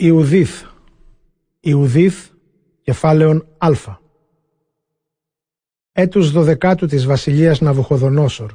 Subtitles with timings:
[0.00, 0.64] Ιουδίθ.
[1.60, 2.28] Ιουδίθ
[2.82, 3.70] κεφάλαιον Α.
[5.92, 8.52] Έτους δωδεκάτου της βασιλείας Ναβουχοδονόσορ.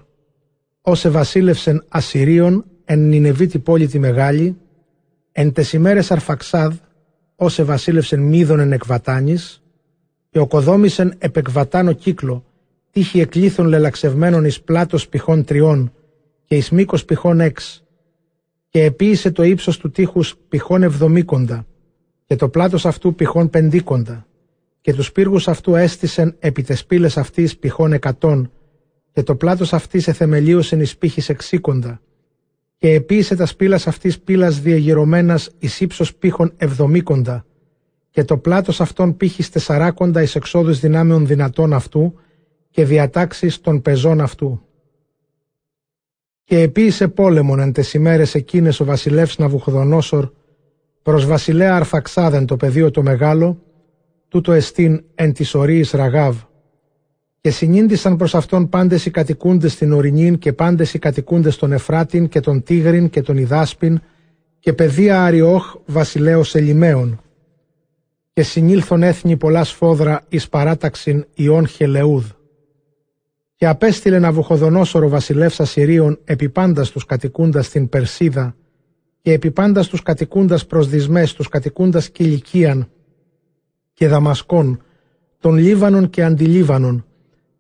[0.81, 4.57] Όσε βασίλευσεν Ασσυρίων εν Νινεβίτη πόλη τη μεγάλη
[5.31, 6.73] εν τες ημέρες Αρφαξάδ
[7.35, 9.63] όσε βασίλευσεν Μίδων εν εκβατάνης
[10.29, 12.45] και οκοδόμησεν επεκβατάνο κύκλο
[12.91, 15.93] τύχη εκλήθων λελαξευμένων εις πλάτος πηχών τριών
[16.45, 17.82] και εις μήκος πηχών έξ
[18.73, 21.65] και επίησε το ύψος του τείχους πηχών εβδομήκοντα
[22.25, 24.27] και το πλάτος αυτού πηχών πεντήκοντα
[24.81, 28.51] και τους πύργους αυτού έστησεν επί τες πύλες αυτής πηχών εκατόν
[29.11, 32.01] και το πλάτος αυτής εθεμελίωσεν εις πύχης εξήκοντα
[32.77, 37.45] και επίησε τας σπήλας αυτής πύλας διαγυρωμένας εις ύψος πύχων εβδομήκοντα
[38.09, 42.13] και το πλάτος αυτών πύχης τεσσαράκοντα εις εξόδους δυνάμεων δυνατών αυτού
[42.69, 44.61] και διατάξεις των πεζών αυτού.
[46.53, 50.29] Και επίησε πόλεμον εν τες ημέρες εκείνες ο βασιλεύς Ναβουχδονόσορ
[51.01, 53.61] προς βασιλέα Αρφαξάδεν το πεδίο το μεγάλο,
[54.27, 56.37] τούτο εστίν εν της ορίης Ραγάβ.
[57.41, 62.27] Και συνήντησαν προς αυτόν πάντες οι κατοικούντες στην ορεινήν και πάντες οι κατοικούντες των Εφράτην
[62.27, 64.01] και των Τίγρην και των Ιδάσπιν
[64.59, 67.21] και παιδεία Αριόχ βασιλέως Ελιμαίων.
[68.33, 72.25] Και συνήλθον έθνη πολλά σφόδρα εις παράταξιν Ιών Χελεούδ
[73.63, 78.55] και απέστειλε Ναβουχοδονόσορο βασιλεύς Ασσυρίων επί πάντας τους κατοικούντας στην Περσίδα
[79.21, 82.89] και επί πάντας τους κατοικούντας προς δυσμές τους κατοικούντας Κιλικίαν
[83.93, 84.81] και Δαμασκών,
[85.39, 87.05] των Λίβανων και Αντιλίβανων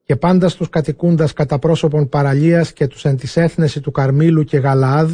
[0.03, 4.57] και πάντας τους κατοικούντας κατά πρόσωπον παραλίας και τους εν της έθνεση του Καρμίλου και
[4.57, 5.11] Γαλαάδ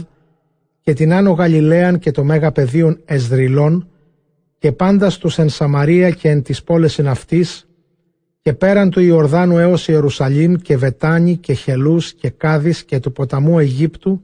[0.81, 3.87] και την Άνω Γαλιλαίαν και το Μέγα Πεδίων Εσδρυλών
[4.57, 7.69] και πάντας τους εν Σαμαρία και εν της πόλεσιν αυτής
[8.41, 13.59] και πέραν του Ιορδάνου έως Ιερουσαλήμ και Βετάνη και Χελούς και Κάδης και του ποταμού
[13.59, 14.21] Αιγύπτου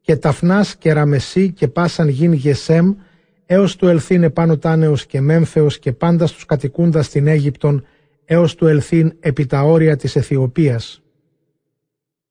[0.00, 2.92] και Ταφνάς και Ραμεσί και πάσαν γιν Γεσέμ
[3.46, 7.84] έως του ελθύν επάνω τάνεως και Μέμφεως και πάντα στους κατοικούντας στην Αίγυπτον
[8.24, 11.02] έως του ελθύν επί τα όρια της Αιθιοπίας.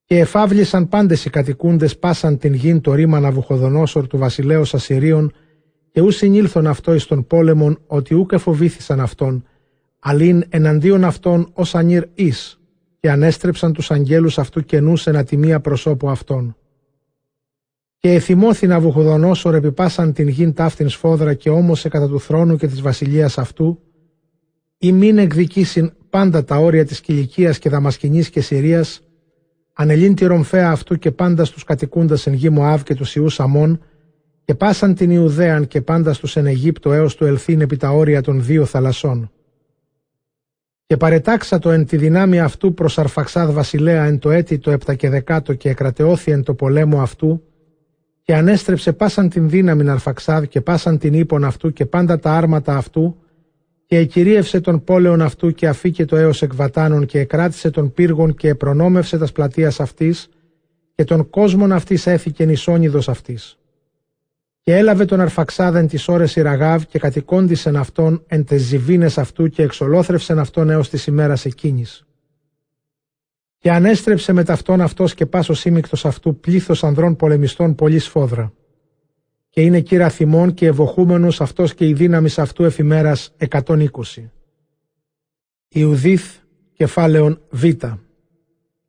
[0.05, 5.33] Και εφάβλησαν πάντες οι κατοικούντες πάσαν την γην το ρήμα Ναβουχοδονόσορ του βασιλέως Ασσυρίων
[5.91, 9.45] και ου συνήλθον αυτό εις τον πόλεμον ότι ούκε φοβήθησαν αυτόν
[9.99, 12.59] αλήν εναντίον αυτών ως ανήρ εις,
[12.99, 16.55] και ανέστρεψαν τους αγγέλους αυτού καινούς ένα τιμία προσώπου αυτών.
[17.97, 22.67] Και εθυμώθη να βουχοδονώσορ επιπάσαν την γην ταύτην σφόδρα και όμωσε κατά του θρόνου και
[22.67, 23.79] της βασιλείας αυτού,
[24.77, 29.01] ή μην εκδικήσιν πάντα τα όρια της κηλικίας και δαμασκηνής και Συρίας,
[29.73, 33.81] ανελήν τη ρομφαία αυτού και πάντα στους κατοικούντας εν γη Μωάβ και τους Ιούς Αμών,
[34.43, 38.21] και πάσαν την Ιουδαίαν και πάντα στους εν Αιγύπτο έως του ελθύν επί τα όρια
[38.21, 39.31] των δύο θαλασσών
[40.87, 45.09] και παρετάξατο εν τη δυνάμει αυτού προς Αρφαξάδ βασιλέα εν το έτη το επτά και
[45.09, 47.43] δεκάτο και εκρατεώθη εν το πολέμο αυτού
[48.21, 52.77] και ανέστρεψε πάσαν την δύναμη Αρφαξάδ και πάσαν την ύπον αυτού και πάντα τα άρματα
[52.77, 53.17] αυτού
[53.85, 58.47] και εκυρίευσε τον πόλεον αυτού και αφήκε το έως εκβατάνων και εκράτησε τον πύργων και
[58.47, 60.29] επρονόμευσε τας πλατείας αυτής
[60.95, 63.57] και τον κόσμον αυτής έθηκε νησόνιδος αυτής.
[64.67, 69.63] Και έλαβε τον Αρφαξάδεν τις ώρες Ιραγάβ και κατοικώντησεν αυτόν εν τες ζυβίνες αυτού και
[69.63, 72.05] εξολόθρευσεν αυτόν έως της ημέρας εκείνης.
[73.57, 78.53] Και ανέστρεψε με ταυτόν αυτός και πάσος σύμικτος αυτού πλήθος ανδρών πολεμιστών πολύ σφόδρα.
[79.49, 83.87] Και είναι κύρα θυμών και ευοχούμενος αυτός και η δύναμη αυτού εφημέρας 120.
[85.67, 86.35] Ιουδίθ
[86.73, 87.63] κεφάλαιον Β.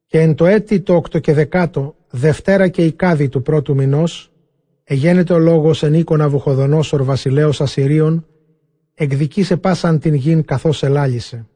[0.06, 4.32] Και εν το έτη το 8 και δεκάτο, Δευτέρα και η κάδη του πρώτου μηνός,
[4.90, 8.26] Εγένεται ο λόγος εν οίκονα βουχοδονόσορ βασιλέως Ασσυρίων,
[8.94, 11.46] εκδικήσε πάσαν την γην καθώς ελάλησε.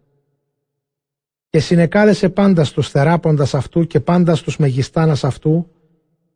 [1.48, 5.70] Και συνεκάλεσε πάντας στους θεράποντας αυτού και πάντας στους μεγιστάνας αυτού,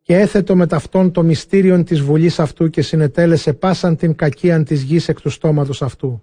[0.02, 4.82] και έθετο με ταυτόν το μυστήριον της βουλής αυτού και συνετέλεσε πάσαν την κακίαν της
[4.82, 6.22] γης εκ του στόματος αυτού.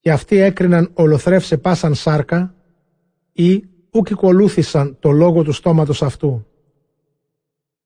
[0.00, 2.54] Και αυτοί έκριναν ολοθρεύσε πάσαν σάρκα
[3.32, 4.08] ή ούκ
[5.00, 6.46] το λόγο του στόματος αυτού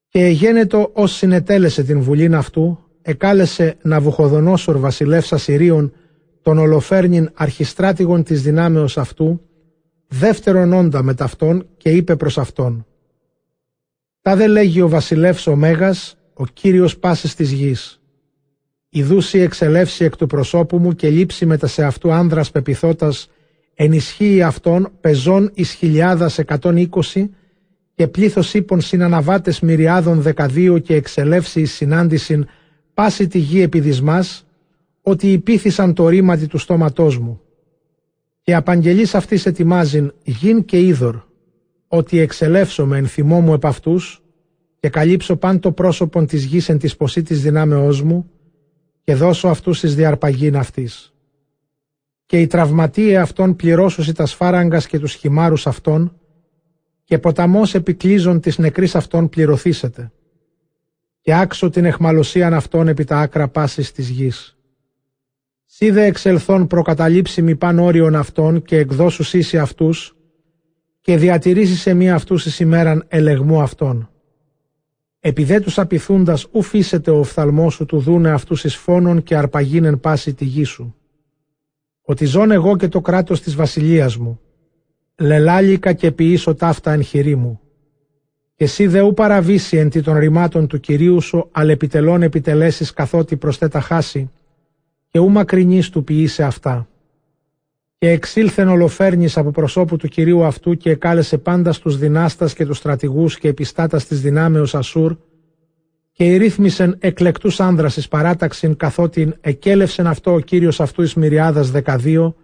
[0.08, 5.92] και γένετο ως συνετέλεσε την βουλήν αυτού, εκάλεσε Ναβουχοδονόσορ βασιλεύς Ασσυρίων
[6.42, 9.40] τον Ολοφέρνην αρχιστράτηγον της δυνάμεως αυτού,
[10.08, 12.86] δεύτερον όντα με ταυτόν και είπε προς αυτόν
[14.20, 18.00] «Τα δε λέγει ο βασιλεύς ο Μέγας, ο Κύριος πάσης της γης.
[18.88, 23.30] Ιδούσι εξελεύσει εκ του προσώπου μου και λείψει μετά σε αυτού άνδρας πεπιθώτας
[23.74, 27.30] ενισχύει αυτόν πεζών εις χιλιάδας εκατόν είκοσι
[27.98, 32.46] και πλήθος ύπων συναναβάτες μυριάδων δεκαδίου και εξελεύσει εις συνάντησιν
[32.94, 34.46] πάση τη γη επιδισμάς,
[35.02, 37.40] ότι υπήθησαν το ρήματι του στόματός μου.
[38.42, 41.22] Και απαγγελής αυτής ετοιμάζειν γην και είδωρ,
[41.88, 44.22] ότι εξελεύσω με ενθυμό μου επ' αυτούς,
[44.80, 48.30] και καλύψω παν το πρόσωπον της γης εν της ποσή της δυνάμεώς μου,
[49.04, 51.14] και δώσω αυτούς εις διαρπαγήν αυτής.
[52.26, 56.12] Και οι τραυματίε αυτών πληρώσουσι τας σφάραγγας και τους χυμάρους αυτών,
[57.08, 60.12] και ποταμός επικλείζων της νεκρής αυτών πληρωθήσετε.
[61.20, 64.56] Και άξω την εχμαλωσίαν αυτών επί τα άκρα πάσης της γης.
[65.64, 70.16] Σίδε εξελθών προκαταλήψιμη παν όριον αυτών και εκδώσου ίση αυτούς
[71.00, 74.10] και διατηρήσεις σε μία αυτούς εις ημέραν ελεγμού αυτών.
[75.20, 80.00] Επειδή τους απειθούντας ου φύσεται ο οφθαλμός σου του δούνε αυτούς εις φόνων και αρπαγίνεν
[80.00, 80.94] πάση τη γη σου.
[82.02, 84.40] Ότι ζών εγώ και το κράτος της βασιλείας μου.
[85.20, 87.60] Λελάλικα και ποιήσω ταύτα εν χειρή μου.
[88.54, 92.92] Και εσύ δε ου παραβήσει εν τη των ρημάτων του Κυρίου σου, αλλά επιτελών επιτελέσεις
[92.92, 94.30] καθότι προσθέτα χάσει,
[95.08, 96.88] και ου μακρινής του ποιήσε αυτά.
[97.98, 102.76] Και εξήλθεν ολοφέρνης από προσώπου του Κυρίου αυτού και εκάλεσε πάντα στους δυνάστας και τους
[102.76, 105.16] στρατηγούς και επιστάτας της δυνάμεως Ασούρ
[106.12, 112.36] και ηρύθμισεν εκλεκτούς άνδρας εις παράταξην καθότι εκέλευσεν αυτό ο Κύριος αυτού εις μυριάδας δεκαδύο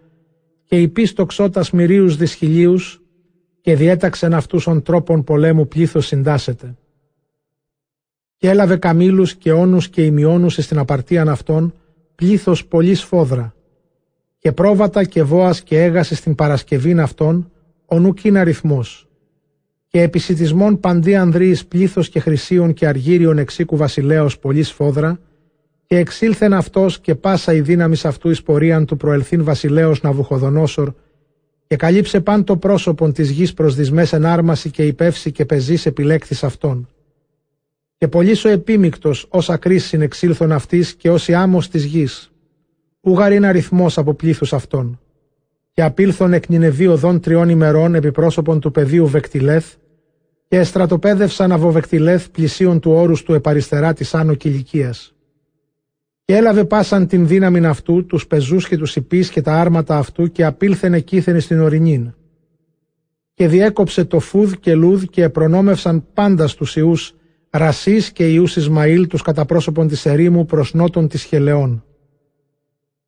[0.65, 3.01] και υπίστοξότας μυρίους δυσχυλίους
[3.61, 6.75] και διέταξεν αυτούς ον τρόπον πολέμου πλήθος συντάσσεται.
[8.37, 11.73] Και έλαβε καμήλους και όνους και ημιώνους στην απαρτίαν αυτών
[12.15, 13.55] πλήθος πολύ σφόδρα
[14.45, 17.51] και πρόβατα και βόας και έγασε στην Παρασκευήν αυτών,
[17.85, 19.07] ο νουκίν αριθμός.
[19.87, 25.19] Και επισητισμών παντή ανδρείς πλήθος και χρυσίων και αργύριων εξήκου βασιλέως πολύ σφόδρα,
[25.87, 30.93] και εξήλθεν αυτός και πάσα η δύναμη αυτού εις πορείαν του προελθύν βασιλέως Ναβουχοδονόσορ,
[31.67, 36.43] και καλύψε παν το πρόσωπον της γης προσδισμές εν άρμαση και υπεύση και πεζής επιλέκτης
[36.43, 36.89] αυτών.
[37.97, 42.31] Και πολύ ο επίμικτος όσα κρίσιν εξήλθον αυτής και όσοι άμμος της γης,
[43.01, 44.99] ούγαρ αριθμός από πλήθους αυτών.
[45.71, 46.43] Και απήλθον εκ
[46.89, 49.73] οδών τριών ημερών επί πρόσωπον του πεδίου Βεκτιλέθ,
[50.47, 55.14] και εστρατοπέδευσαν από Βεκτιλέθ πλησίων του όρους του επαριστερά της άνω κηλικίας.
[56.25, 60.31] Και έλαβε πάσαν την δύναμη αυτού, τους πεζούς και τους υπείς και τα άρματα αυτού,
[60.31, 62.13] και απήλθεν εκείθεν στην ορεινήν.
[63.33, 67.15] Και διέκοψε το φούδ και λούδ και προνόμευσαν πάντα στους ιούς
[67.49, 71.83] Ρασίς και ιούς Ισμαήλ τους κατά πρόσωπον της ερήμου προς νότων της Χελεών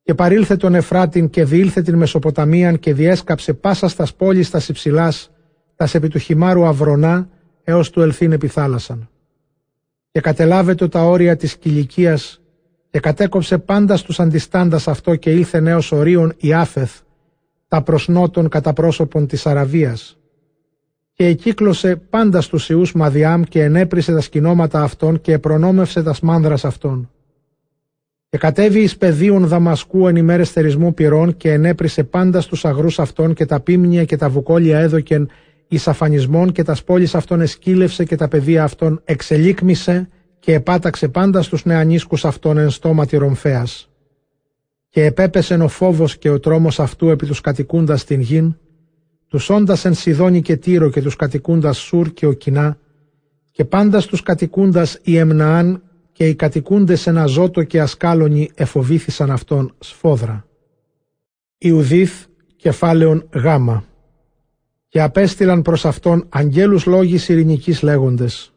[0.08, 5.30] και παρήλθε τον Εφράτην και διήλθε την Μεσοποταμίαν και διέσκαψε πάσα στας πόλης στα υψηλάς,
[5.76, 7.28] τας επί του χυμάρου αυρονά,
[7.64, 9.08] έως του ελθύν επιθάλασσαν.
[10.10, 12.37] Και κατελάβετο τα όρια της κηλικίας
[12.90, 17.00] και κατέκοψε πάντα στους αντιστάντας αυτό και ήλθε νέος ορίων Ιάφεθ,
[17.68, 20.18] τα προσνότων κατά πρόσωπον της Αραβίας.
[21.12, 26.64] Και εκύκλωσε πάντα στους ιούς Μαδιάμ και ενέπρισε τα σκηνώματα αυτών και επρονόμευσε τα σμάνδρας
[26.64, 27.10] αυτών
[28.30, 33.34] και κατέβη εις πεδίων Δαμασκού εν ημέρες θερισμού πυρών και ενέπρισε πάντα στους αγρούς αυτών
[33.34, 35.30] και τα πίμνια και τα βουκόλια έδωκεν
[35.68, 40.08] εις αφανισμών και τας πόλεις αυτών εσκύλευσε και τα παιδεία αυτών εξελίκμησε
[40.48, 43.88] και επάταξε πάντα στους νεανίσκους αυτών εν στόματι ρομφέας.
[44.88, 48.56] Και επέπεσεν ο φόβος και ο τρόμος αυτού επί τους κατοικούντας την γην,
[49.28, 52.78] τους όντας εν Σιδόνι και Τύρο και τους κατοικούντας Σουρ και Οκινά,
[53.50, 60.46] και πάντα στους κατοικούντας Ιεμναάν και οι κατοικούντες ένα ζώτο και ασκάλωνοι εφοβήθησαν αυτόν σφόδρα.
[61.58, 62.24] Ιουδίθ
[62.56, 63.84] κεφάλαιον γάμα
[64.88, 68.52] και απέστειλαν προς αυτόν αγγέλους λόγης ειρηνικής λέγοντες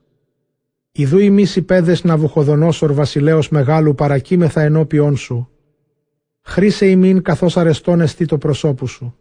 [0.91, 5.49] «Ιδού ημείς οι πέδες Ναβουχοδονόσορ βασιλέως μεγάλου παρακείμεθα ενώπιόν σου.
[6.41, 9.15] Χρήσε ημίν καθώς αρεστών εστί το προσώπου σου.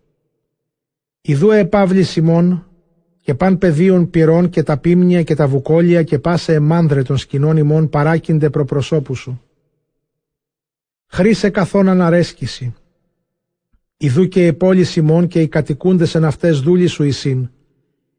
[1.20, 2.66] Ιδού επάβλη Σιμών
[3.20, 7.56] και παν πεδίων πυρών και τα πίμνια και τα βουκόλια και πάσε εμάνδρε των σκηνών
[7.56, 9.42] ημών παράκυνται προπροσώπου σου.
[11.06, 12.74] Χρήσε καθόν αναρέσκηση.
[13.96, 17.50] Ιδού και οι πόλεις ημών και οι κατοικούντες εν αυτές δούλοι σου εισήν.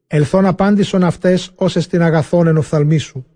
[0.06, 3.26] Ελθόν απάντησον αυτές όσες την αγαθόν εν οφθαλμή σου.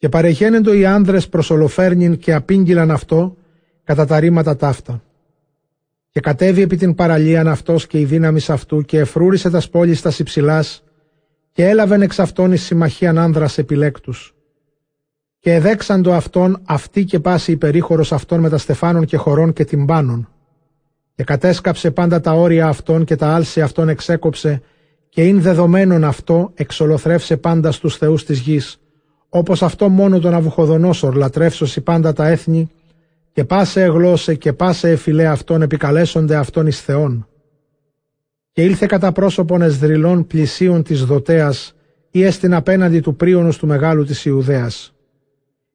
[0.00, 3.36] Και παρεγένεντο οι άνδρες προς ολοφέρνην και απήγγυλαν αυτό
[3.84, 5.02] κατά τα ρήματα ταύτα.
[6.10, 10.12] Και κατέβη επί την παραλίαν αυτός και η δύναμη αυτού και εφρούρισε τας πόλης στα
[10.18, 10.84] υψηλάς
[11.52, 14.34] και έλαβεν εξ αυτών εις συμμαχίαν άνδρας επιλέκτους.
[15.38, 20.28] Και εδέξαντο αυτόν αυτή και πάση υπερήχορος αυτών με τα στεφάνων και χωρών και τυμπάνων.
[21.14, 24.62] Και κατέσκαψε πάντα τα όρια αυτών και τα άλση αυτών εξέκοψε
[25.08, 28.80] και ειν δεδομένον αυτό εξολοθρεύσε πάντα στους θεούς της γης,
[29.32, 32.70] όπως αυτό μόνο τον Αβουχοδονόσορ λατρεύσωση πάντα τα έθνη
[33.32, 37.28] και πάσε εγλώσε και πάσε εφιλέ αυτών επικαλέσονται αυτών εις Θεών.
[38.52, 41.74] Και ήλθε κατά πρόσωπον εσδρυλών πλησίων της δοτέας
[42.10, 44.94] ή έστειν απέναντι του πρίονος του μεγάλου της Ιουδαίας.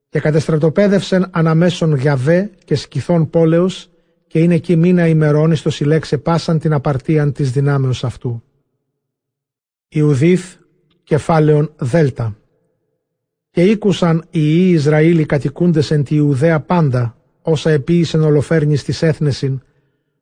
[0.10, 3.90] Και κατεστρατοπέδευσεν αναμέσων Γιαβέ και σκηθών πόλεως
[4.28, 8.44] και είναι εκεί μήνα ημερών στο συλλέξε πάσαν την απαρτίαν της δυνάμεως αυτού.
[9.88, 10.56] Ιουδίθ
[11.04, 12.36] κεφάλαιον Δέλτα.
[13.56, 19.02] Και ήκουσαν οι Ιη Ισραήλ οι κατοικούντες εν τη Ιουδαία πάντα, όσα επίησεν ολοφέρνης της
[19.02, 19.62] έθνεσιν,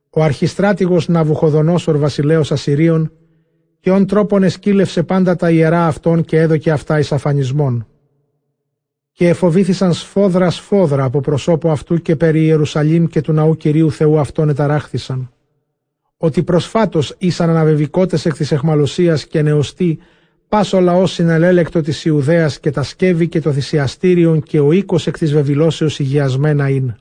[0.10, 3.12] ο αρχιστράτηγος Ναβουχοδονόσορ βασιλέως Ασσυρίων,
[3.80, 7.88] και ον τρόπον εσκύλευσε πάντα τα ιερά αυτών και έδωκε αυτά εις αφανισμών.
[9.12, 14.20] Και εφοβήθησαν σφόδρα σφόδρα από προσώπου αυτού και περί Ιερουσαλήμ και του ναού Κυρίου Θεού
[14.20, 15.32] αυτών εταράχθησαν.
[16.18, 20.00] Ότι προσφάτως ήσαν αναβεβικότες εκ της εχμαλωσίας και νεωστοί
[20.54, 25.08] πας ο λαός συνελέλεκτο της Ιουδαίας και τα σκεύη και το θυσιαστήριον και ο οίκος
[25.08, 26.96] εκ της βεβηλώσεως υγιασμένα είναι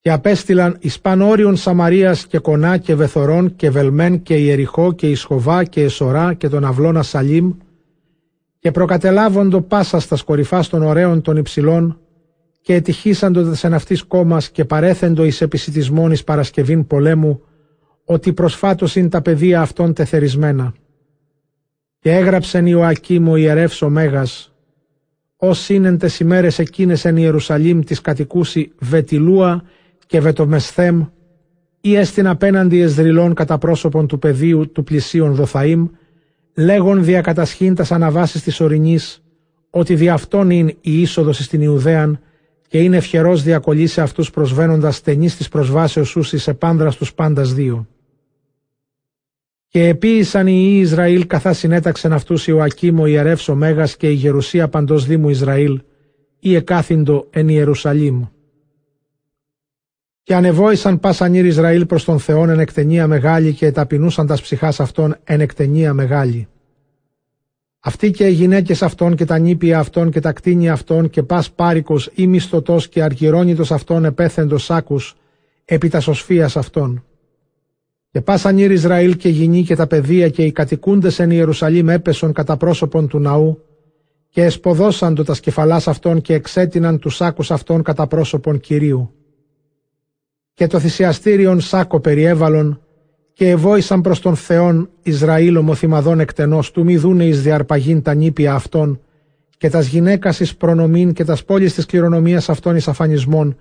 [0.00, 5.64] και απέστειλαν εις πανόριον Σαμαρίας και Κονά και Βεθορών και Βελμέν και Ιεριχώ και Ισχοβά
[5.64, 7.52] και Εσορά και τον αυλώνα Σαλίμ
[8.58, 12.00] και προκατελάβοντο πάσα στα κορυφάς των ωραίων των υψηλών
[12.60, 17.42] και ετυχήσαντο τα σεναυτής κόμμας και παρέθεντο εις επισητισμόν εις Παρασκευήν πολέμου
[18.04, 20.74] ότι προσφάτως είναι τα παιδεία αυτών τεθερισμένα.
[22.00, 24.52] Και έγραψεν Ιωακήμ ο ιερεύς ο Μέγας,
[25.36, 29.62] ως είναι τες ημέρες εκείνες εν Ιερουσαλήμ της κατοικούση Βετιλούα
[30.06, 31.04] και βετομεσθέμ
[31.80, 35.88] ή έστειν απέναντι εσδρυλών κατά πρόσωπον του πεδίου του πλησίων Δοθαήμ,
[36.54, 39.22] λέγον διακατασχήν τας αναβάσεις της ορεινής,
[39.70, 42.20] ότι δι' αυτόν είναι η είσοδος στην Ιουδαίαν
[42.68, 47.54] και είναι ευχερός διακολλή σε αυτούς προσβαίνοντας στενής της προσβάσεως σου σε πάντρας τους πάντας
[47.54, 47.86] δύο.
[49.68, 54.68] Και επίησαν οι Ισραήλ καθά συνέταξεν αυτούς Ιωακήμ ο ιερεύς ο Μέγας και η γερουσία
[54.68, 55.80] παντός Δήμου Ισραήλ,
[56.38, 58.24] ή εκάθυντο εν Ιερουσαλήμ.
[60.22, 64.80] Και ανεβόησαν πάσαν ήρ Ισραήλ προς τον Θεόν εν εκτενία μεγάλη και ταπεινούσαν τας ψυχάς
[64.80, 66.48] αυτών εν εκτενία μεγάλη.
[67.80, 71.50] Αυτοί και οι γυναίκες αυτών και τα νήπια αυτών και τα κτίνια αυτών και πας
[71.50, 75.14] πάρικος ή μισθωτός και αργυρώνητος αυτών επέθεντος σάκους
[75.64, 77.02] επί τας σωσφίας αυτών.
[78.18, 82.32] Και πάσαν ήρ Ισραήλ και γυνή και τα παιδεία και οι κατοικούντες εν Ιερουσαλήμ έπεσον
[82.32, 83.62] κατά πρόσωπον του ναού
[84.28, 89.10] και εσποδώσαν το τα σκεφαλάς αυτών και εξέτειναν τους σάκους αυτών κατά πρόσωπον Κυρίου
[90.54, 92.80] και το θυσιαστήριον σάκο περιέβαλον
[93.32, 98.54] και εβόησαν προς τον Θεόν Ισραήλ ομοθυμαδών εκτενός του μη δούνε εις διαρπαγήν τα νήπια
[98.54, 99.00] αυτών
[99.58, 103.56] και τας γυναίκας εις προνομήν και τας πόλεις της κληρονομίας αυτών εις αφανισμών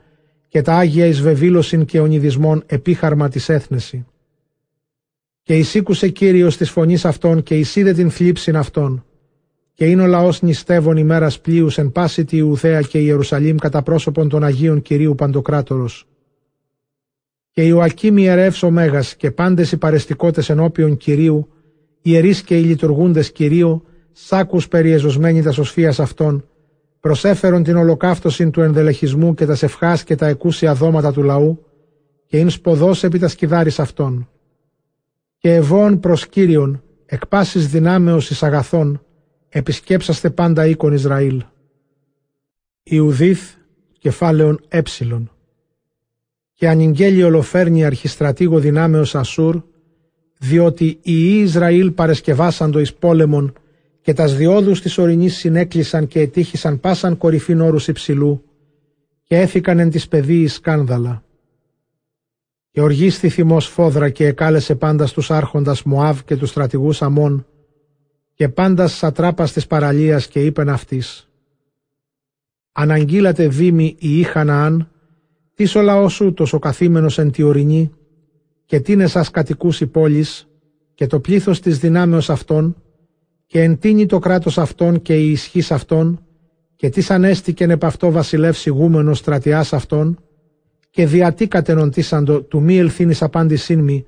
[0.47, 4.05] και τα Άγια εις βεβήλωσιν και ονειδισμών επίχαρμα της έθνεση.
[5.47, 9.05] Και εισήκουσε Κύριος της φωνής αυτών και εισίδε την θλίψην αυτών
[9.73, 14.29] και είναι ο λαός νηστεύων ημέρας πλοίους εν πάση τη Ιουδαία και Ιερουσαλήμ κατά πρόσωπον
[14.29, 16.07] των Αγίων Κυρίου Παντοκράτορος
[17.51, 21.47] και Ιωακήμ ιερεύς ο Μέγας και πάντες οι παρεστικότες ενώπιον Κυρίου,
[22.01, 26.47] ιερείς και οι λειτουργούντες Κυρίου, σάκους περιεζωσμένοι τας σωσφίας αυτών,
[26.99, 31.65] προσέφερον την ολοκαύτωση του ενδελεχισμού και τας σευχάς και τα εκούσια δώματα του λαού,
[32.27, 34.29] και είναι σποδός επί τα σκυδάρης αυτών.
[35.47, 39.05] Και ευών προς Κύριον, εκ πάσης δυνάμεως εις αγαθών,
[39.49, 41.43] επισκέψαστε πάντα οίκον Ισραήλ.
[42.83, 43.53] Ιουδίθ,
[43.99, 45.31] κεφάλαιον έψιλον
[46.53, 49.61] και ανηγγέλει ολοφέρνει αρχιστρατήγο δυνάμεως Ασούρ,
[50.39, 53.53] διότι οι Ισραήλ παρεσκευάσαντο εις πόλεμον
[54.01, 58.43] και τας διόδους της ορεινής συνέκλεισαν και ετύχησαν πάσαν κορυφήν όρους υψηλού
[59.23, 61.25] και έθηκαν εν της παιδίης σκάνδαλα.
[62.77, 67.45] Και οργίστη θυμός φόδρα και εκάλεσε πάντα στους άρχοντας Μωάβ και τους στρατηγούς Αμών.
[68.33, 71.29] Και πάντας σατράπας της παραλίας και είπεν αυτής
[72.71, 74.91] «Αναγγείλατε δήμη η Ιχαναάν
[75.53, 77.91] τι ο λαός σου τόσο καθήμενος εν τη ορεινή
[78.65, 80.47] και τίνε σας κατοικούς πόλης
[80.93, 82.75] και το πλήθος της δυνάμεως αυτών
[83.45, 86.25] και εντείνει το κράτος αυτών και η ισχύς αυτών
[86.75, 90.17] και τι ανέστηκεν επ' αυτό βασιλεύς ηγούμενος στρατιάς αυτών
[90.97, 94.05] και διατί κατενοντήσαντο του μη ελθύνης απάντησήν μη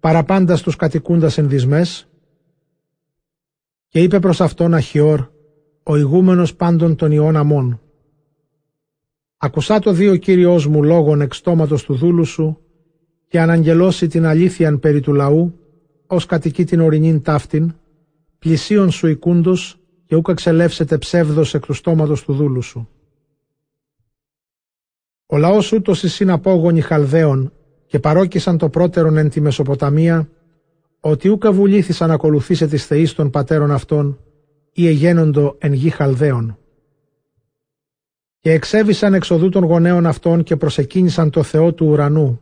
[0.00, 2.08] παραπάντα στους κατοικούντας ενδυσμές
[3.88, 5.26] και είπε προς αυτόν Αχιόρ
[5.82, 7.80] ο ηγούμενος πάντων των ιών αμών
[9.36, 12.58] Ακουσά το δύο Κύριός μου λόγων εξ του δούλου σου
[13.28, 15.58] και αναγγελώσει την αλήθειαν περί του λαού,
[16.06, 17.74] ως κατοικεί την ορεινήν ταύτην,
[18.38, 22.88] πλησίον σου οικούντος και ούκα εξελεύσετε ψεύδος εκ τους στόματος του δούλου σου.
[25.30, 27.52] Ο λαός ούτως εις είναι απόγονοι Χαλδαίων
[27.86, 30.28] και παρόκισαν το πρώτερον εν τη Μεσοποταμία,
[31.00, 34.18] ότι ούκα βουλήθησαν να ακολουθήσε τις θεείς των πατέρων αυτών
[34.72, 36.58] ή εγένοντο εν γη Χαλδαίων
[38.40, 42.40] και εξέβησαν εξοδού των γονέων αυτών και προσεκίνησαν το Θεό του ουρανού.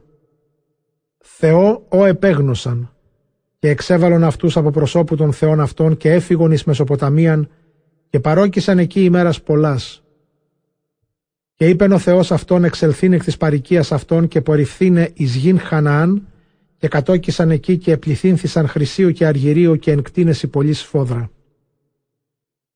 [1.18, 2.90] Θεό ο επέγνωσαν
[3.58, 7.48] και εξέβαλον αυτούς από προσώπου των Θεών αυτών και έφυγον εις Μεσοποταμίαν
[8.08, 10.05] και παρόκισαν εκεί ημέρας πολλάς.
[11.58, 16.26] Και είπεν ο Θεός αυτόν εξελθήν εκ της παρικίας αυτών και πορυφθήνε εις γην Χαναάν
[16.76, 21.30] και κατόκισαν εκεί και επληθύνθησαν χρυσίου και αργυρίου και εν κτίνεση πολύ σφόδρα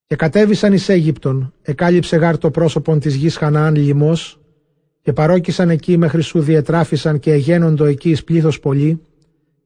[0.07, 4.41] Και κατέβησαν εις Αίγυπτον, εκάλυψε γάρ το πρόσωπον της γης Χαναάν λιμός,
[5.01, 9.01] και παρόκησαν εκεί μέχρι σου διετράφησαν και εγένοντο εκεί εις πλήθος πολύ,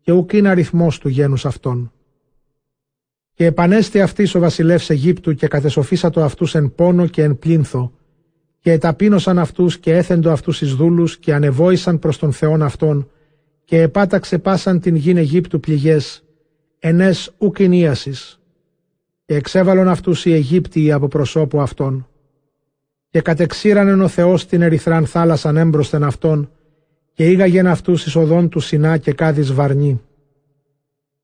[0.01, 1.93] και ουκ είναι αριθμός του γένους αυτών.
[3.35, 7.93] Και επανέστη αυτής ο βασιλεύς Αιγύπτου και κατεσοφίσατο αυτούς εν πόνο και εν πλήνθο,
[8.65, 13.11] και εταπείνωσαν αυτούς και έθεντο αυτούς εις δούλους και ανεβόησαν προς τον Θεόν αυτόν,
[13.65, 16.25] και επάταξε πάσαν την γην Αιγύπτου πληγές,
[16.79, 17.57] ενές ουκ
[19.25, 22.09] και εξέβαλον αυτούς οι Αιγύπτιοι από προσώπου αυτών.
[23.09, 26.51] Και κατεξήρανεν ο Θεός την ερυθράν θάλασσαν έμπροσθεν αυτών,
[27.13, 30.01] και ήγαγεν αυτούς εις οδόν του Σινά και κάδης βαρνή.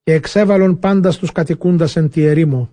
[0.02, 2.70] Και εξέβαλον πάντα στους κατοικούντας εν τη ερήμο.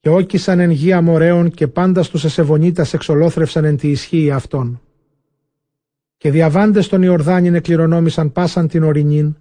[0.00, 4.80] Και όκισαν εν γη αμοραίων και πάντα στους εσεβονίτας εξολόθρευσαν εν τη ισχύη αυτών.
[6.16, 9.36] Και διαβάντες των Ιορδάνιν εκληρονόμησαν πάσαν την ορεινήν,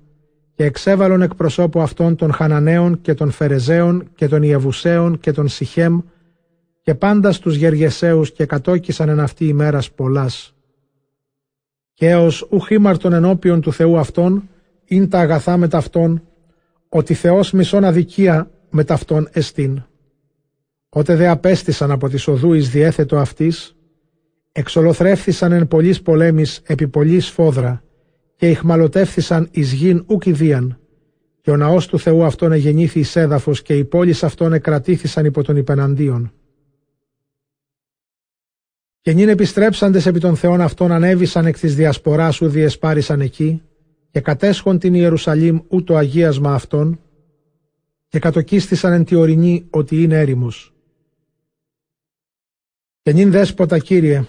[0.60, 5.48] και εξέβαλον εκ προσώπου αυτών των Χαναναίων και των Φερεζαίων και των Ιεβουσαίων και των
[5.48, 6.00] Σιχέμ
[6.82, 10.56] και πάντα στους Γεργεσαίους και κατόκισαν εν αυτή ημέρας πολλάς.
[11.94, 14.50] Και ως ουχήμαρτον ενώπιον του Θεού αυτών,
[14.86, 16.24] ειν τα αγαθά με ταυτόν,
[16.90, 19.84] ότι Θεός μισόν αδικία με ταυτόν εστίν.
[20.90, 23.76] Ότε δε απέστησαν από τη οδού εις διέθετο αυτής,
[24.52, 27.84] εξολοθρεύθησαν εν πολλής πολέμης επί πολλής φόδρα
[28.36, 30.80] και ηχμαλωτεύθησαν εις γην ουκ ιδίαν,
[31.42, 35.44] και ο ναός του Θεού αυτόν εγεννήθη εις έδαφος και οι πόλεις αυτών εκρατήθησαν υπό
[35.44, 36.34] τον υπεναντίον.
[39.02, 43.62] Και νυν επιστρέψαντες επί των Θεών αυτών ανέβησαν εκ της διασποράς ου διεσπάρισαν εκεί
[44.12, 47.00] και κατέσχον την Ιερουσαλήμ ου το αγίασμα αυτών
[48.08, 50.74] και κατοκίστησαν εν τη ορεινή ότι είναι έρημος.
[53.10, 54.26] Και νυν δέσποτα Κύριε,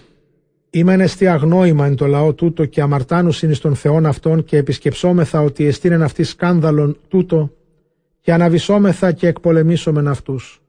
[0.69, 5.41] Είμαι εστί αγνόημα εν το λαό τούτο και αμαρτάνουσιν εις των Θεών αυτών και επισκεψόμεθα
[5.41, 7.51] ότι εστίνεν αυτή σκάνδαλον τούτο
[8.21, 10.61] και αναβησόμεθα και εκπολεμήσομεν αυτούς.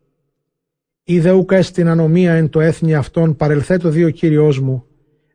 [1.05, 4.85] Είδε ούκα εστιν ανομία εν το έθνη αυτών παρελθέτω δύο Κύριός μου,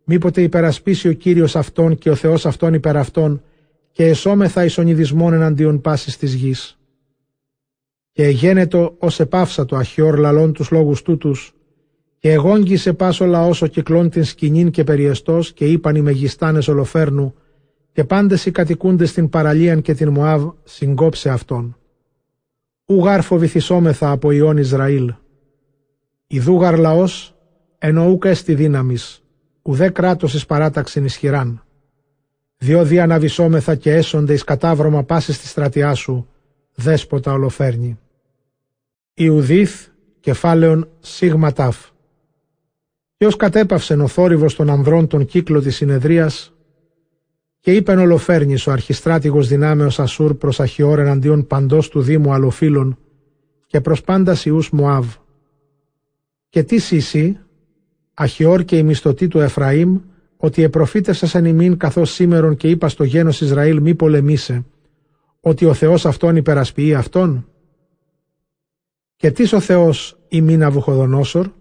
[0.03, 3.43] μήποτε υπερασπίσει ο Κύριος αυτόν και ο Θεός αυτόν υπερ αυτών
[3.91, 6.79] και εσώμεθα εις ονειδισμόν εναντίον πάσης της γης.
[8.11, 11.51] Και εγένετο ως επάυσατο αχιόρ λαλών τους λόγους τούτους,
[12.19, 17.33] και εγόγγισε πάσο λαός ο κυκλών την σκηνήν και περιεστό και είπαν οι μεγιστάνες Ολοφέρνου,
[17.91, 21.77] και πάντες οι κατοικούντες στην παραλίαν και την Μωάβ συγκόψε αυτόν.
[22.85, 25.13] Ουγάρ φοβηθισόμεθα από ιών Ισραήλ.
[26.27, 27.35] Ιδούγαρ λαός
[27.77, 29.23] εννοούκα στη δύναμης,
[29.61, 31.63] ουδέ κράτος εις παράταξην ισχυράν.
[32.57, 36.27] Διό διαναβησόμεθα και έσονται εις κατάβρωμα πάση στη στρατιά σου,
[36.75, 37.99] δέσποτα ολοφέρνη.
[39.13, 39.87] Ιουδίθ
[40.19, 41.77] κεφάλαιον σίγμα τάφ.
[43.17, 46.53] Και ως κατέπαυσεν ο θόρυβος των ανδρών τον κύκλο της συνεδρίας
[47.59, 52.97] και είπεν ολοφέρνης ο αρχιστράτηγος δυνάμεως Ασούρ προς Αχιόρ εναντίον παντός του Δήμου Αλοφύλων
[53.67, 55.15] και προς πάντας Ιούς Μουάβ.
[56.49, 57.39] Και τι εσύ,
[58.13, 59.99] Αχιόρ και η μισθωτή του Εφραήμ,
[60.37, 64.65] ότι επροφήτευσες εν ημίν καθώς σήμερον και είπα στο γένος Ισραήλ μη πολεμήσε,
[65.39, 67.47] ότι ο Θεός αυτόν υπερασποιεί αυτόν.
[69.15, 71.51] Και τις ο Θεός ημίν Αβουχοδονόσορ,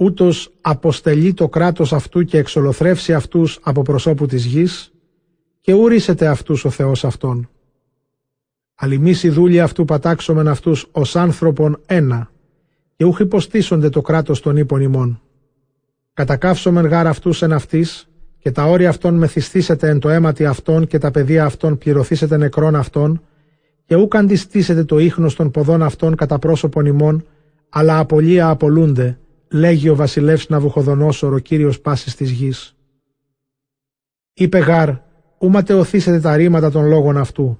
[0.00, 4.92] ούτως αποστελεί το κράτος αυτού και εξολοθρεύσει αυτούς από προσώπου της γης
[5.60, 7.48] και ούρίσετε αυτούς ο Θεός αυτών.
[8.74, 12.30] Αλλημείς οι δούλοι αυτού πατάξομεν αυτούς ως άνθρωπον ένα
[12.96, 15.20] και ούχ υποστήσονται το κράτος των ύπων ημών.
[16.12, 18.08] Κατακάψομεν γάρ αυτούς εν αυτής
[18.38, 22.74] και τα όρια αυτών μεθυστήσετε εν το αίματι αυτών και τα παιδεία αυτών πληρωθήσετε νεκρών
[22.74, 23.22] αυτών
[23.84, 27.24] και ούκ αντιστήσετε το ίχνος των ποδών αυτών κατά πρόσωπον ημών
[27.68, 29.18] αλλά απολία απολούνται
[29.52, 32.76] λέγει ο βασιλεύς Ναβουχοδονόσορο κύριος πάσης της γης.
[34.32, 34.90] Είπε γάρ,
[35.38, 37.58] ου ματαιωθήσετε τα ρήματα των λόγων αυτού.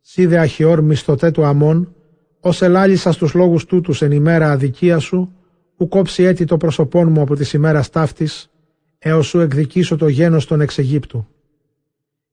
[0.00, 1.94] Σίδε αχιόρ μισθωτέ του αμών,
[2.40, 5.32] ως ελάλησα στους λόγους τούτους εν ημέρα αδικία σου,
[5.76, 8.50] ου κόψει έτη το προσωπόν μου από τη ημέρα ταύτης,
[8.98, 11.26] έως σου εκδικήσω το γένος των εξεγύπτου.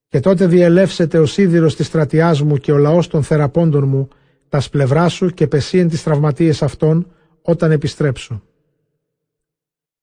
[0.08, 4.08] Και τότε διελεύσετε ο σίδηρος της στρατιάς μου και ο λαός των θεραπώντων μου,
[4.50, 7.08] τας σπλευρά σου και πεσίεν τις τραυματίες αυτών,
[7.42, 8.42] όταν επιστρέψω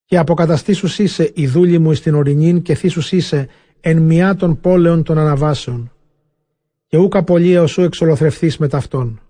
[0.08, 3.48] και αποκαταστήσου είσαι η δούλη μου στην ορεινήν και θύσου είσαι
[3.80, 5.92] εν μια των πόλεων των αναβάσεων.
[6.86, 9.20] Και ούκα πολύ σου εξολοθρευθείς με ταυτόν.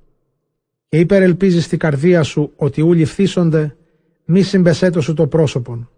[0.88, 3.76] Και υπερελπίζεις στην καρδία σου ότι ούλοι φθήσονται,
[4.24, 5.90] μη συμπεσέτω σου το πρόσωπον.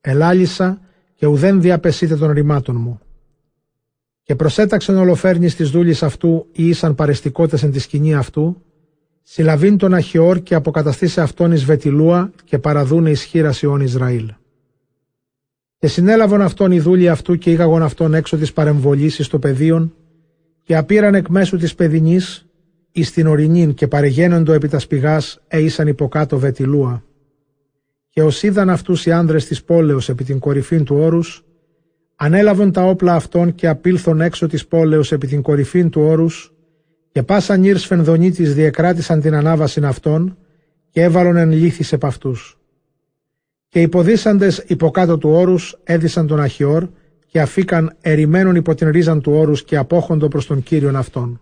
[0.00, 0.80] Ελάλησα
[1.14, 3.00] και ουδέν διαπεσίτε των ρημάτων μου.
[4.22, 8.62] Και προσέταξεν ολοφέρνης της δούλης αυτού ή ήσαν παρεστικότες εν τη σκηνή αυτού,
[9.28, 14.32] συλλαβήν τον Αχιόρ και αποκαταστήσε αυτόν εις Βετιλούα και παραδούνε εις χείρας Ιών Ισραήλ.
[15.78, 19.94] Και συνέλαβον αυτόν οι δούλοι αυτού και ήγαγον αυτόν έξω της παρεμβολής εις το πεδίον
[20.62, 22.46] και απήραν εκ μέσου της παιδινής
[22.92, 27.04] εις την ορεινήν και παρεγαίνοντο επί τας σπηγάς έησαν υποκάτω βετιλούα.
[28.08, 31.44] Και ως είδαν αυτούς οι άνδρες της πόλεως επί την κορυφήν του όρους,
[32.16, 36.55] ανέλαβαν τα όπλα αυτών και απήλθον έξω της πόλεως επί την κορυφήν του όρους
[37.16, 40.36] και πάσαν ήρ σφενδονίτης διεκράτησαν την ανάβαση αυτών
[40.90, 42.58] και έβαλον εν λύθης επ' αυτούς.
[43.68, 46.88] Και υποδίσαντες υποκάτω του όρους έδισαν τον Αχιόρ
[47.26, 51.40] και αφήκαν ερημένον υπό την ρίζαν του όρους και απόχοντο προς τον Κύριον αυτόν.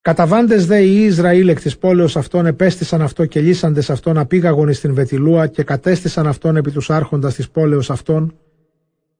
[0.00, 4.94] Καταβάντε δε οι Ισραήλ εκ της πόλεως αυτών επέστησαν αυτό και λύσαντες αυτόν απήγαγον στην
[4.94, 8.36] Βετιλούα και κατέστησαν αυτόν επί τους άρχοντας της πόλεως αυτών,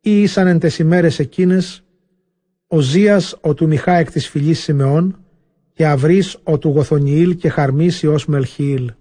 [0.00, 1.83] ή ήσαν εν τες ημέρες εκείνες,
[2.66, 5.18] ο Ζίας ο του Μιχά εκ της φυλής Σιμεών
[5.72, 8.92] και Αυρής ο του Γοθονιήλ και Χαρμίση ως Μελχιήλ.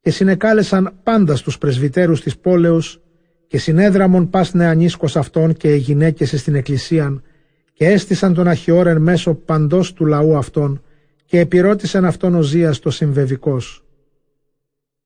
[0.00, 3.00] Και συνεκάλεσαν πάντα στους πρεσβυτέρους της πόλεως
[3.46, 7.22] και συνέδραμον πας νεανίσκος αυτών και οι γυναίκες στην εκκλησίαν
[7.72, 10.82] και έστησαν τον Αχιόρεν μέσω παντός του λαού αυτών
[11.24, 13.84] και επιρώτησαν αυτόν ο Ζίας το συμβεβικός.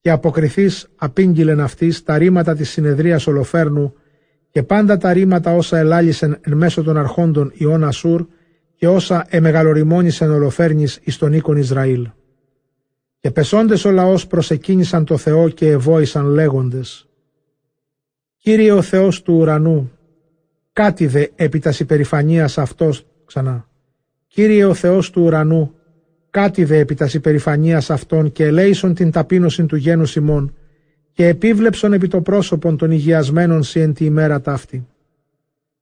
[0.00, 3.94] Και αποκριθείς απήγγειλεν αυτής τα ρήματα της συνεδρίας Ολοφέρνου
[4.52, 8.26] και πάντα τα ρήματα όσα ελάλησεν εν μέσω των αρχόντων Ιών Ασούρ
[8.74, 12.08] και όσα εμεγαλοριμόνησεν ολοφέρνης εις τον οίκον Ισραήλ.
[13.18, 17.06] Και πεσόντες ο λαός προσεκίνησαν το Θεό και ευόησαν λέγοντες
[18.36, 19.90] «Κύριε ο Θεός του ουρανού,
[20.72, 23.68] κάτι δε επί τας υπερηφανίας αυτός ξανά.
[24.26, 25.74] Κύριε ο Θεός του ουρανού,
[26.30, 30.54] κάτι δε επί τας υπερηφανίας αυτών και ελέησον την ταπείνωση του γένους ημών
[31.12, 34.86] και επίβλεψον επί το πρόσωπον των υγιασμένων σι εν τη ημέρα ταύτη.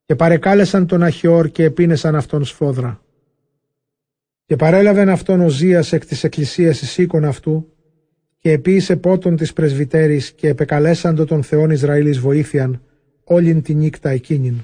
[0.05, 3.01] Και παρεκάλεσαν τον Αχιόρ και επίνεσαν αυτόν σφόδρα.
[4.45, 7.73] Και παρέλαβεν αυτόν ο Ζίας εκ της εκκλησίας εις οίκον αυτού
[8.39, 12.83] και επίησε πότον της πρεσβυτέρης και επεκαλέσαντο τον Θεόν Ισραήλης βοήθειαν
[13.25, 14.55] όλην τη νύκτα εκείνην.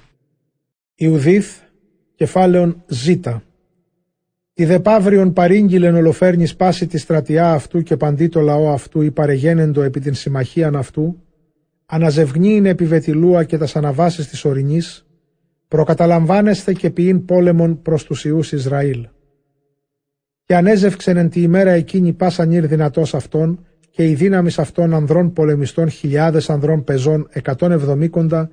[0.95, 1.59] Ιουδίθ,
[2.15, 3.43] κεφάλαιον Ζήτα.
[4.57, 9.83] Τη δεπαύριον παρήγγειλεν ολοφέρνης πάση τη στρατιά αυτού και παντί το λαό αυτού ή παρεγένεντο
[9.83, 11.23] επί την συμμαχίαν αυτού,
[11.87, 15.07] αναζευγνύειν επί βετιλούα και τας αναβάσεις της ορεινής,
[15.69, 19.09] προκαταλαμβάνεστε και ποιήν πόλεμον προς τους ιούς Ισραήλ.
[20.45, 25.33] Και ανέζευξεν εν τη ημέρα εκείνη πάσαν ήρ δυνατός αυτών, και η δύναμη αυτών ανδρών
[25.33, 28.51] πολεμιστών χιλιάδες ανδρών πεζών εκατόν εβδομήκοντα,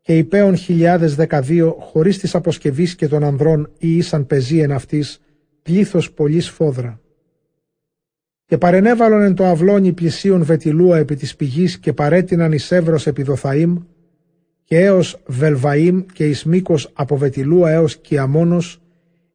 [0.00, 5.20] και υπέων χιλιάδες δεκαδύο χωρίς της αποσκευής και των ανδρών ή ήσαν πεζή εν αυτής,
[5.62, 7.00] πλήθος πολύ σφόδρα.
[8.46, 13.24] Και παρενέβαλον εν το αυλόνι πλησίων βετιλούα επί της πηγής και παρέτειναν εις εύρος επί
[13.26, 13.76] Δοθαΐμ
[14.64, 18.82] και έως Βελβαΐμ και εις μήκος από βετιλούα έως Κιαμόνος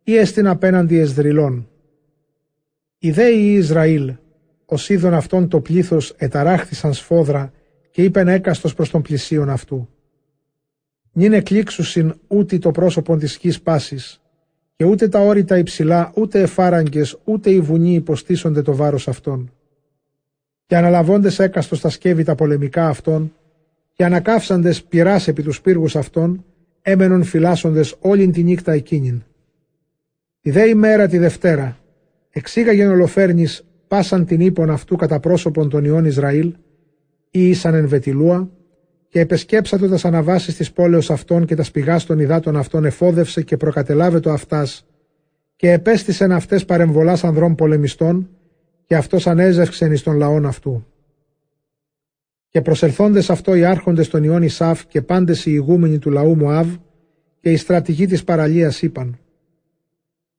[0.04, 1.70] ή εστιν απέναντι εσδρυλών.
[2.98, 4.16] Οι δέοι Ισραήλ,
[4.66, 7.52] ως είδων αυτών το πλήθος εταράχθησαν σφόδρα
[7.92, 9.90] και είπεν έκαστος προς τον πλησίον αυτού.
[11.12, 14.22] Νην εκλήξουσιν ούτε το πρόσωπον της γης πάσης,
[14.76, 19.52] και ούτε τα όρητα υψηλά, ούτε εφάραγγες, ούτε οι βουνοί υποστήσονται το βάρος αυτών.
[20.66, 23.34] Και αναλαβώντες έκαστος στα σκεύη τα πολεμικά αυτών,
[23.94, 26.46] και ανακάφσαντες πειράς επί τους πύργους αυτών,
[26.82, 29.24] έμενον φυλάσσοντες όλην τη νύχτα εκείνην.
[30.42, 31.78] Τη δε ημέρα τη Δευτέρα,
[32.30, 36.54] εξήγαγεν ολοφέρνης πάσαν την ύπον αυτού κατά πρόσωπον των ιών Ισραήλ,
[37.32, 38.50] ή ήσαν εν Βετιλούα,
[39.16, 43.58] και επεσκέψατο τα αναβάσει της πόλεως αυτών και τα σπηγά των υδάτων αυτών εφόδευσε και
[43.58, 44.86] προκατελάβε αυτάς,
[45.56, 48.30] και επέστησεν αυτές παρεμβολάς ανδρών πολεμιστών,
[48.86, 50.86] και αυτός ανέζευξεν εις των λαών αυτού.
[52.50, 56.68] Και προσελθόντες αυτό οι άρχοντες των ιών Ισάφ και πάντες οι ηγούμενοι του λαού Μωάβ
[57.40, 59.20] και οι στρατηγοί της παραλίας είπαν.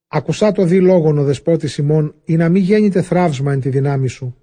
[0.08, 4.08] Ακουσά το δι λόγον ο δεσπότης ημών, ή να μην γέννηται θράψμα εν τη δυνάμει
[4.08, 4.36] σου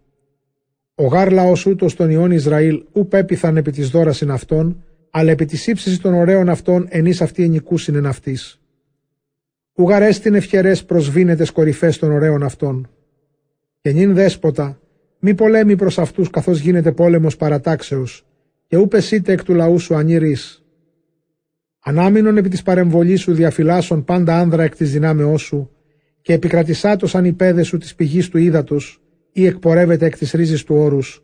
[0.95, 5.45] ο γάρ λαός ούτως των ιών Ισραήλ ου πέπιθαν επί της δώρασιν αυτών, αλλά επί
[5.45, 8.61] της ύψης των ωραίων αυτών ενείς αυτοί ενικούσιν εν αυτής.
[9.73, 9.87] Ου
[10.21, 12.89] την ευχερές προσβήνετε κορυφές των ωραίων αυτών.
[13.81, 14.79] Και νυν δέσποτα,
[15.19, 18.25] μη πολέμη προς αυτούς καθώς γίνεται πόλεμος παρατάξεως,
[18.67, 20.63] και ου πεσείτε εκ του λαού σου ανήρης.
[21.79, 25.71] Ανάμεινον επί της παρεμβολής σου διαφυλάσσον πάντα άνδρα εκ της δυνάμεώς σου,
[26.21, 29.02] και επικρατησάτος αν σου της πηγής του ύδατος,
[29.33, 31.23] ή εκπορεύεται εκ της ρίζης του όρους,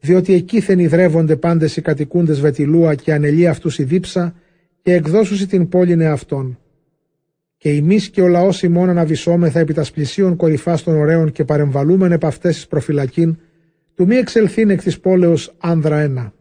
[0.00, 4.34] διότι εκείθεν ιδρεύονται πάντες οι κατοικούντες βετιλούα και ανελεί αυτούς η δίψα
[4.82, 6.58] και εκδώσουσι την πόλη αυτών.
[7.56, 12.12] Και εμείς και ο λαός ημών αναβυσσόμεθα επί τας πλησίων κορυφάς των ωραίων και παρεμβαλούμεν
[12.12, 13.36] επ' αυτές τις προφυλακήν,
[13.94, 16.32] του μη εξελθήν εκ της πόλεως άνδρα ένα.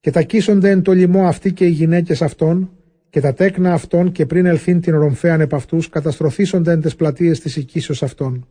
[0.00, 2.70] Και τα κίσονται εν το λοιμό αυτοί και οι γυναίκες αυτών,
[3.10, 7.40] και τα τέκνα αυτών και πριν ελθύν την ρομφέαν επ' αυτούς, καταστροφήσονται εν τες πλατείες
[7.40, 8.46] της οικήσεως αυτών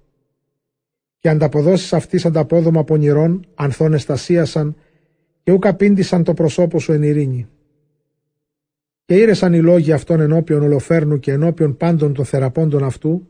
[1.25, 4.75] και ανταποδώσει αυτής ανταπόδομα πονηρών, ανθών εστασίασαν
[5.43, 7.47] και ούκα πίντησαν το προσώπο σου εν ειρήνη.
[9.05, 13.27] Και ήρεσαν οι λόγοι αυτών ενώπιον ολοφέρνου και ενώπιον πάντων των θεραπώντων αυτού,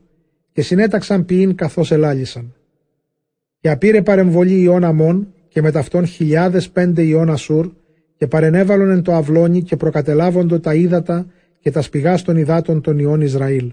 [0.52, 2.54] και συνέταξαν ποιήν καθώς ελάλησαν.
[3.60, 7.70] Και απήρε παρεμβολή ιών αμών και με ταυτόν χιλιάδες πέντε ιών ασούρ
[8.16, 11.26] και παρενέβαλον εν το αυλόνι και προκατελάβοντο τα ύδατα
[11.60, 13.72] και τα σπηγά των υδάτων των ιών Ισραήλ.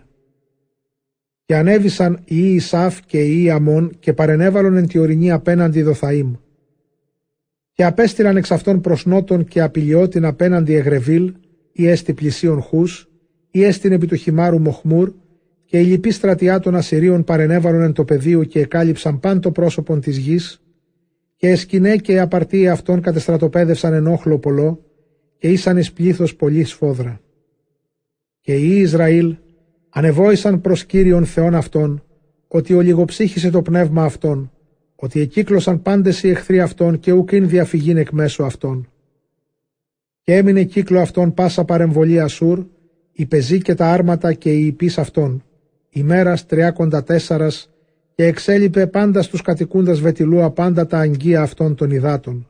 [1.54, 6.34] Και ανέβησαν οι Ισάφ και οι Αμών και παρενέβαλον εν τη ορεινή απέναντι Δοθαήμ.
[7.74, 11.34] Και απέστειλαν εξ αυτών προς νότον και απειλιώτην απέναντι Εγρεβίλ
[11.72, 13.10] ή έστι πλησίον Χούς
[13.52, 15.13] ή έστιν επί του χυμάρου Μοχμούρ
[15.66, 20.02] και οι λοιποί στρατιά των Ασσυρίων παρενέβαλον εν το πεδίο και εκάλυψαν παν το πρόσωπον
[20.02, 20.62] της γης
[21.36, 24.86] και εσκινέ και απαρτία αυτών κατεστρατοπέδευσαν εν όχλο πολλό
[25.38, 27.22] και ήσαν εις πλήθος πολύ σφόδρα.
[28.42, 29.36] Και οι Ισραήλ
[29.93, 32.03] ανεβόησαν προς Κύριον Θεόν αυτών,
[32.47, 34.51] ότι ολιγοψύχησε το πνεύμα αυτών,
[34.95, 38.88] ότι εκύκλωσαν πάντες οι εχθροί αυτών και ουκίν διαφυγήν εκ μέσω αυτών.
[40.21, 42.65] Και έμεινε κύκλο αυτών πάσα παρεμβολή Ασούρ,
[43.12, 45.43] η πεζή και τα άρματα και οι υπείς αυτών,
[45.89, 47.69] ημέρας τριάκοντα τέσσαρας
[48.15, 52.47] και εξέλιπε πάντα στους κατοικούντας Βετιλού απάντα τα αγγεία αυτών των υδάτων.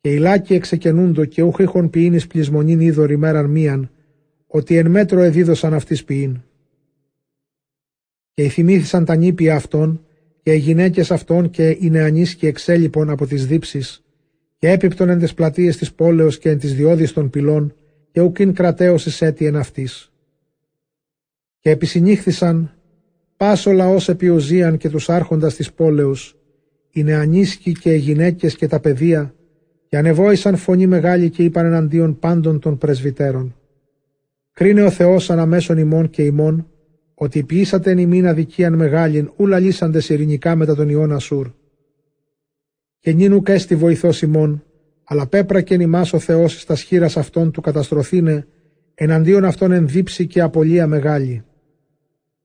[0.00, 3.90] Και οι λάκοι εξεκενούντο και ούχ είχον ποιήνης πλεισμονήν είδωρ ημέραν μίαν,
[4.46, 6.40] ότι εν μέτρο εδίδωσαν αυτής ποιήν.
[8.34, 10.04] Και θυμήθησαν τα νήπια αυτών,
[10.42, 14.04] και οι γυναίκες αυτών και οι νεανείς και εξέλιπων από τις δίψεις,
[14.56, 17.74] και έπιπτον εν τες πλατείες της πόλεως και εν τις διόδεις των πυλών,
[18.12, 20.12] και ουκίν κρατέωσης έτη εν αυτής.
[21.58, 22.74] Και επισυνήχθησαν
[23.36, 26.36] πας ο λαός επιοζίαν και τους άρχοντας της πόλεως,
[26.90, 29.34] οι νεανίσκοι και οι γυναίκες και τα παιδεία,
[29.88, 33.54] και ανεβόησαν φωνή μεγάλη και είπαν εναντίον πάντων των πρεσβυτέρων.
[34.52, 36.66] Κρίνε ο Θεός αναμέσων ημών και ημών,
[37.22, 41.48] ότι ποιήσατε εν ημίν αδικίαν μεγάλην, ούλα λύσαντες ειρηνικά μετά τον Ιώνα Σουρ.
[42.98, 44.64] Και νίνου κέστη βοηθός ημών,
[45.04, 48.46] αλλά πέπρακεν ημάς ο Θεός στα σχήρας αυτών του καταστροφήνε,
[48.94, 51.44] εναντίον αυτών ενδύψει και απολία μεγάλη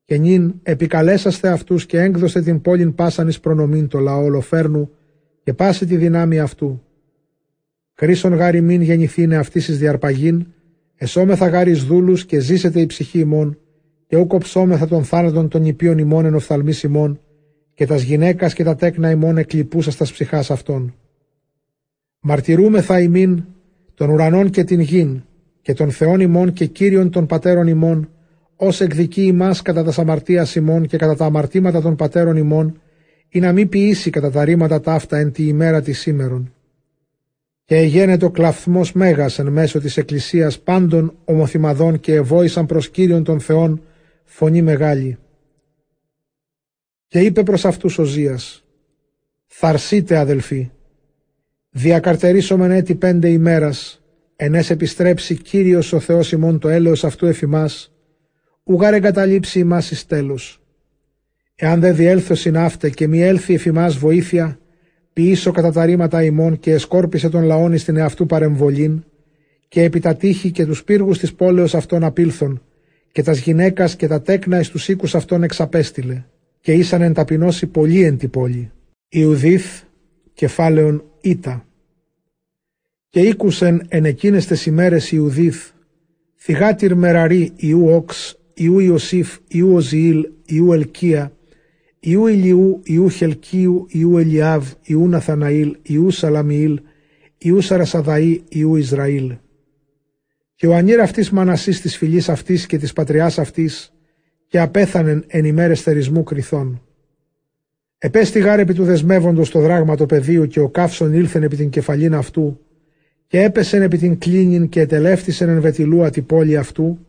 [0.05, 4.91] και νυν επικαλέσαστε αυτούς και έγκδοστε την πόλην πάσαν εις προνομήν το λαό ολοφέρνου
[5.43, 6.83] και πάση τη δυνάμει αυτού.
[7.93, 10.45] Χρήσον γάρι μην γεννηθήνε αυτής εις διαρπαγήν,
[10.95, 13.59] εσώμεθα γάρι δούλους και ζήσετε η ψυχή ημών,
[14.15, 17.19] και ούκο ψώμεθα των θάνατων των υπείων ημών εν οφθαλμής ημών,
[17.73, 20.95] και τας γυναίκας και τα τέκνα ημών εκλειπούσας στα ψυχάς αυτών.
[22.19, 23.43] Μαρτυρούμεθα ημίν
[23.93, 25.23] των ουρανών και την γην,
[25.61, 28.09] και των Θεών ημών και Κύριων των πατέρων ημών,
[28.55, 32.79] ως εκδικεί ημάς κατά τας αμαρτίας ημών και κατά τα αμαρτήματα των πατέρων ημών,
[33.29, 36.53] ή να μην ποιήσει κατά τα ρήματα ταύτα εν τη ημέρα της σήμερον.
[37.65, 43.39] Και εγένετο κλαφθμό μέγας εν μέσω της Εκκλησίας πάντων ομοθυμαδών και ευόησαν προς Κύριον των
[43.39, 43.81] Θεών
[44.25, 45.17] φωνή μεγάλη.
[47.07, 48.65] Και είπε προς αυτούς ο Ζίας,
[49.45, 50.71] «Θαρσείτε αδελφοί,
[51.69, 54.03] διακαρτερίσομεν έτη πέντε ημέρας,
[54.35, 57.93] ενές επιστρέψει Κύριος ο Θεός ημών το έλεος αυτού εφημάς,
[58.63, 60.59] ουγάρ εγκαταλείψει ημάς εις τέλος.
[61.55, 64.59] Εάν δεν διέλθω συνάφτε και μη έλθει εφημάς βοήθεια,
[65.13, 69.03] ποιήσω κατά τα ρήματα ημών και εσκόρπισε τον λαόν στην εαυτού παρεμβολήν,
[69.67, 72.64] και επί τα τείχη και τους πύργους της πόλεως αυτών απήλθον,
[73.15, 76.23] και τας γυναίκας και τα τέκνα εις τους οίκους αυτών εξαπέστειλε,
[76.59, 78.71] και ήσαν εν ταπεινώσει πολύ εν τη πόλει.
[79.09, 79.81] Ιουδίθ,
[80.33, 81.65] κεφάλαιον Ήτα.
[83.09, 85.71] Και ήκουσεν εν εκείναις ταις ημέραις Ιουδίθ,
[86.35, 91.31] θυγάτηρ Μεραρί υιού Ωξ, υιού Ιωσήφ, υιού Οζιήλ, υιού Ελκία,
[91.99, 96.79] υιού Ηλιού, υιού Χελκίου, υιού Ελιάβ, υιού Ναθαναήλ, υιού Σαλαμιήλ,
[97.37, 99.33] υιού Σαρασαδαΐ, υιού Ισραήλ.
[100.55, 103.93] Και ο ανήρ αυτής Μανασσής της φυλής αυτής και της πατριάς αυτής
[104.47, 106.81] και απέθανεν εν ημέρες θερισμού κρυθών.
[107.97, 111.69] Επέστη γάρ επί του δεσμεύοντος το δράγμα το πεδίο και ο καύσον ήλθεν επί την
[111.69, 112.59] κεφαλήν αυτού
[113.27, 117.05] και έπεσεν επί την κλίνην και ετελεύτησεν εν βετιλούα τη πόλη αυτού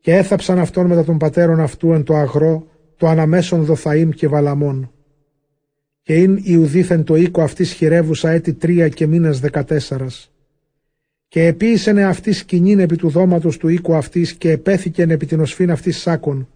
[0.00, 4.92] και έθαψαν αυτόν μετά των πατέρων αυτού εν το αγρό, το αναμέσον Δοθαήμ και Βαλαμών.
[6.02, 10.32] Και ειν Ιουδίθεν το οίκο αυτής χειρεύουσα έτη τρία και μήνας δεκατέσσαρας.
[11.30, 15.70] Και επίησεν αυτής σκηνήν επί του δώματος του οίκου αυτής και επέθηκεν επί την οσφήν
[15.70, 16.48] αυτής σάκων,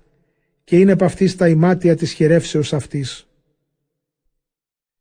[0.64, 3.26] και είναι επ' αυτής τα ημάτια της χειρεύσεως αυτής.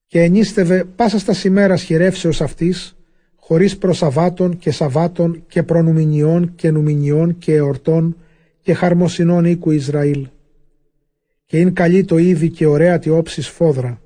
[0.07, 2.95] Και ενίστευε πάσα στα σημέρα χειρεύσεως αυτής,
[3.35, 8.17] χωρίς προσαβάτων και σαβάτων και προνουμινιών και νουμινιών και εορτών
[8.61, 10.27] και χαρμοσυνών οίκου Ισραήλ.
[11.45, 14.01] Και είναι καλή το είδη και ωραία τη όψης φόδρα.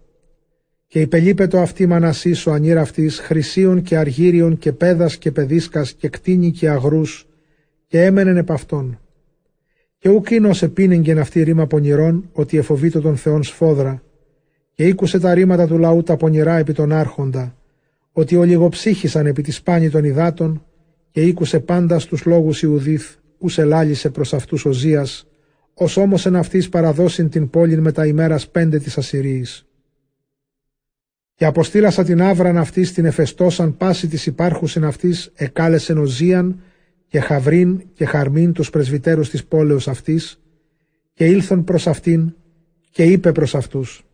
[0.88, 6.10] Και υπελείπετο αυτή μανασής ο ανήρ αυτής χρυσίων και αργύριων και πέδας και παιδίσκας και
[6.10, 7.28] κτίνη και αγρούς
[7.88, 9.00] και έμενεν επ' αυτόν.
[9.98, 14.02] Και ουκ είναι ως επίνεγγεν αυτή ρήμα πονηρών ότι εφοβείτο τον Θεόν σφόδρα
[14.74, 17.56] και ήκουσε τα ρήματα του λαού τα πονηρά επί τον άρχοντα
[18.12, 20.66] ότι ολιγοψύχησαν επί της σπάνη των υδάτων
[21.12, 25.28] και ήκουσε πάντα στους λόγους Ιουδίθ ους ελάλησε προς αυτούς ο Ζίας,
[25.74, 29.67] ως όμως εν αυτής παραδώσιν την πόλην με τα ημέρας πέντε της Ασσυρίης.
[31.38, 36.62] Και αποστήλασα την άβραν αυτή την εφεστώσαν πάση της υπάρχουσιν αυτής εκάλεσεν οζίαν
[37.08, 40.40] και χαβρίν και χαρμίν τους πρεσβυτέρους της πόλεως αυτής
[41.14, 42.34] και ήλθον προς αυτήν
[42.90, 44.06] και είπε προς αυτούς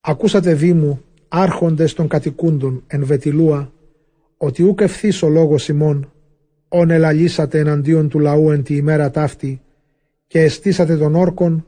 [0.00, 3.72] «Ακούσατε δήμου, άρχοντες των κατοικούντων εν Βετιλούα,
[4.36, 6.12] ότι ούκ ευθύς ο λόγος ημών,
[6.68, 9.62] όν ελαλήσατε εναντίον του λαού εν τη ημέρα ταύτη
[10.26, 11.66] και εστίσατε τον όρκον,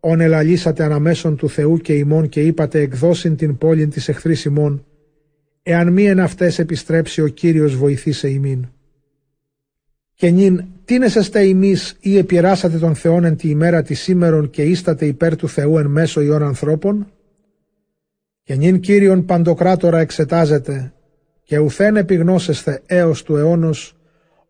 [0.00, 4.84] όν ελαλήσατε αναμέσων του Θεού και ημών και είπατε εκδώσιν την πόλην της εχθρής ημών,
[5.62, 8.66] εάν μη εν αυτές επιστρέψει ο Κύριος βοηθήσε ημίν.
[10.14, 15.36] Και νυν, τίνεσεστε ημείς ή επιράσατε τον Θεόν εν τη ημέρα της σήμερον καιίστατε υπέρ
[15.36, 17.12] του Θεού εν μέσω ιών ανθρώπων.
[18.42, 20.92] Και νυν Κύριον παντοκράτορα εξετάζετε
[21.42, 23.96] και ουθέν επιγνώσεστε έως του αιώνος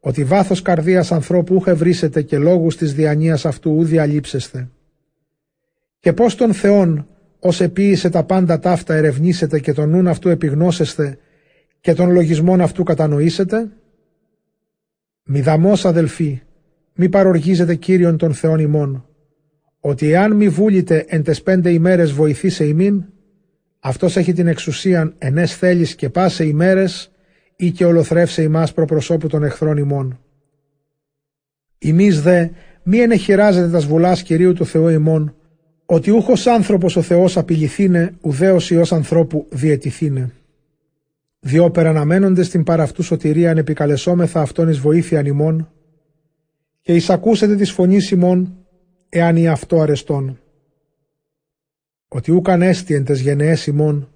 [0.01, 4.69] ότι βάθος καρδίας ανθρώπου ούχε βρίσετε και λόγους της διανοίας αυτού ου διαλείψεστε.
[6.01, 7.07] Και πώς τον Θεόν
[7.39, 11.19] ως επίησε τα πάντα ταύτα ερευνήσετε και τον νουν αυτού επιγνώσεστε
[11.81, 13.69] και τον λογισμόν αυτού κατανοήσετε;
[15.25, 16.43] Μη δαμός αδελφοί,
[16.95, 19.07] μη παροργίζετε Κύριον τον Θεόν ημών,
[19.81, 23.05] ότι εάν μη βούλητε εν τες πέντε ημέρες βοηθήσε ημίν,
[23.81, 27.11] αυτός έχει την εξουσίαν ενές θέλεις και πάσε ημέρες
[27.57, 30.21] ή και ολοθρεύσε ημάς προπροσώπου των εχθρών ημών.
[31.79, 32.49] Ημείς δε
[32.83, 35.38] μη ενεχειράζετε τα σβουλάς Κυρίου του Θεού ημών,
[35.91, 40.31] ότι ούχος άνθρωπος ο Θεός απειληθήνε, ουδέως Υιός ανθρώπου διαιτηθήνε.
[41.41, 45.71] Διό περαναμένονται στην παραυτού σωτηρία επικαλεσόμεθα αυτόν εις βοήθεια ημών
[46.81, 48.57] και εισακούσετε της φωνής ημών
[49.09, 50.41] εάν ή αυτό αρεστών.
[52.09, 54.09] Ότι ούκαν έστι εν τες γενναίες ημών,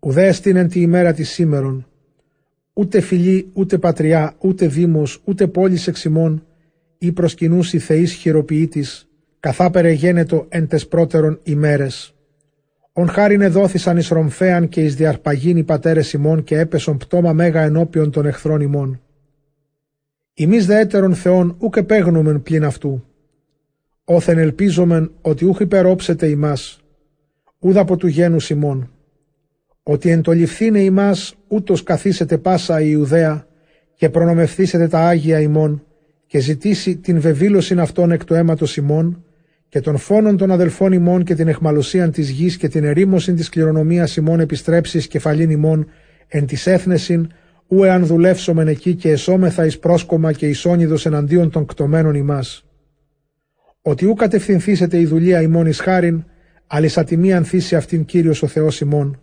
[0.00, 1.86] ουδέ εστίν τη ημέρα της σήμερον,
[2.72, 6.46] ούτε φιλή, ούτε πατριά, ούτε δήμος, ούτε πόλης εξημών,
[6.98, 9.08] ή προσκυνούσι θεής χειροποιήτης,
[9.44, 12.14] καθά περαιγένετο εν τες πρώτερον ημέρες.
[12.92, 17.62] Ον χάριν εδόθησαν εις ρομφέαν και εις διαρπαγήν οι πατέρες ημών και έπεσον πτώμα μέγα
[17.62, 19.00] ενώπιον των εχθρών ημών.
[20.34, 23.04] Ημείς δε έτερον Θεόν ούκ επέγνωμεν πλην αυτού.
[24.04, 26.80] Όθεν ελπίζομεν ότι ούχ υπερόψετε ημάς,
[27.58, 28.90] ούδα από του γένους ημών
[29.82, 33.46] ότι εν το ληφθήνε ημάς ούτως καθίσετε πάσα η Ιουδαία
[33.94, 35.84] και προνομευθήσετε τα Άγια ημών
[36.26, 39.23] και ζητήσει την βεβήλωσιν αυτών εκ του αίματος ημών
[39.74, 43.48] και των φόνων των αδελφών ημών και την εχμαλωσίαν της γης και την ερήμωσιν της
[43.48, 45.86] κληρονομίας ημών επιστρέψεις κεφαλήν ημών
[46.28, 47.28] εν της έθνεσιν
[47.68, 52.64] ου εάν δουλεύσομεν εκεί και εσώμεθα εις πρόσκομα και εις όνειδος εναντίον των κτωμένων ημάς.
[53.82, 56.24] Ότι ου κατευθυνθήσετε η δουλεία ημών εις χάριν,
[56.66, 59.20] αλυσατιμία ανθίσει αυτήν Κύριος ο Θεός ημών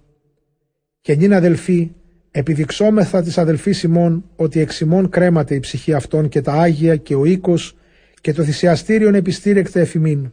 [1.01, 1.91] και νυν αδελφοί,
[2.31, 7.15] επιδειξόμεθα της αδελφής ημών ότι εξ ημών κρέμαται η ψυχή αυτών και τα Άγια και
[7.15, 7.75] ο οίκος
[8.21, 10.31] και το θυσιαστήριον επιστήρεκτε εφημίν.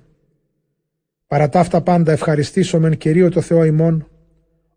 [1.28, 4.08] Παρά ταύτα πάντα ευχαριστήσομεν Κυρίω το Θεό ημών,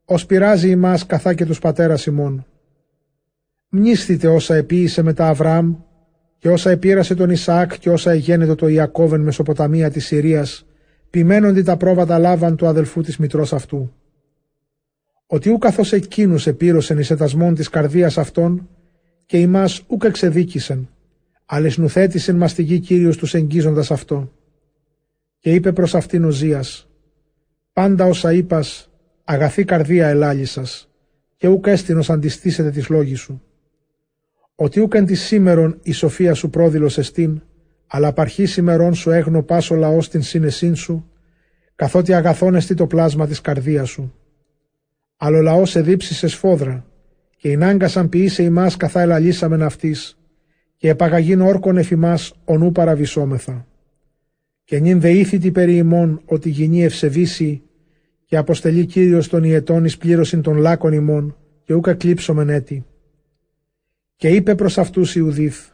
[0.05, 2.45] ως πειράζει ημάς καθά και τους πατέρας ημών.
[3.69, 5.75] Μνήσθητε όσα επίησε μετά Αβραάμ
[6.37, 10.65] και όσα επήρασε τον Ισαάκ και όσα εγένετο το Ιακώβεν Μεσοποταμία της Συρίας,
[11.09, 13.91] ποιμένοντι τα πρόβατα λάβαν του αδελφού της μητρός αυτού
[15.33, 18.69] ότι ου καθώς εκείνους επήρωσεν εις ετασμόν της καρδίας αυτών
[19.25, 20.89] και ημάς ούκ εξεδίκησεν,
[21.45, 24.31] αλλά νουθέτησεν μας τη γη Κύριος τους εγγίζοντας αυτό.
[25.41, 26.89] Και είπε προς αυτήν ο Ζίας,
[27.73, 28.89] πάντα όσα είπας,
[29.23, 30.89] αγαθή καρδία ελάλησας,
[31.37, 33.41] και ούκ έστεινος αντιστήσετε τις λόγοι σου.
[34.55, 37.41] Ότι ούκ εν της σήμερον η σοφία σου πρόδειλος εστίν,
[37.87, 41.09] αλλά απαρχή σημερών σου έγνω πάσο λαός στην σύνεσήν σου,
[41.75, 44.13] καθότι αγαθώνεστη το πλάσμα της καρδίας σου
[45.23, 46.85] αλλά ο λαός εδίψησε σφόδρα
[47.37, 50.17] και εινάγκασαν ποιήσε ημάς καθά ελαλήσαμεν αυτής
[50.77, 53.67] και επαγαγήν όρκον εφημάς ονού παραβισόμεθα.
[54.71, 57.61] Και νυν δεήθητη περί ημών ότι γινεί ευσεβήσει
[58.25, 62.85] και αποστελεί Κύριος των ιετών εις πλήρωσιν των λάκων ημών και ούκα κλείψομεν έτη.
[64.15, 65.69] Και είπε προς αυτούς Ιουδίθ,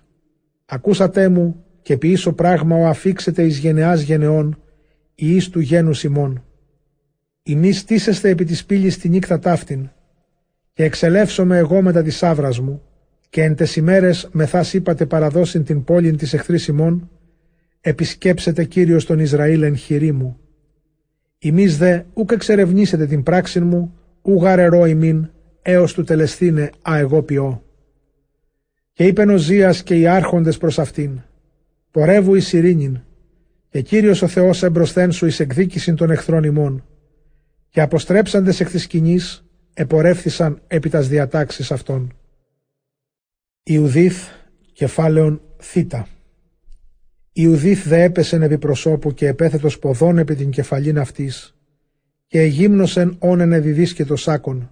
[0.66, 4.62] ακούσατε μου και ποιήσω πράγμα ο αφήξετε εις γενεάς γενεών
[5.16, 6.44] ή εις του γένους ημών
[7.44, 9.90] Ημί στήσεστε επί της πύλης τη νύχτα ταύτην,
[10.74, 12.82] και εξελεύσομαι εγώ μετά της σάβρα μου,
[13.30, 17.10] και εν τες ημέρες μεθάς είπατε παραδώσιν την πόλη της εχθρής ημών,
[17.88, 20.40] επισκέψετε Κύριος τον Ισραήλ εν χειρή μου.
[21.38, 25.30] Ημείς δε ούκ εξερευνήσετε την πράξη μου, ου γαρερό ημίν,
[25.62, 27.64] έως του τελεστήνε α εγώ ποιώ.
[28.94, 31.22] Και είπε ο Ζίας και οι άρχοντες προς αυτήν,
[31.92, 33.00] πορεύου εις ειρήνην,
[33.70, 36.84] και Κύριος ο Θεός εμπροσθέν σου εις εκδίκησιν των εχθρών ημών
[37.70, 42.14] και αποστρέψαντες εκ της σκηνής επορεύθησαν επί τας διατάξεις αυτών.
[43.64, 44.28] Ιουδίθ
[44.74, 46.08] κεφάλαιον θήτα.
[47.40, 51.56] Ιουδίθ δε έπεσεν επί προσώπου και επέθετος ποδών επί την κεφαλήν αυτής
[52.28, 54.72] και εγύμνωσεν όνεν εδιδίσκετο σάκον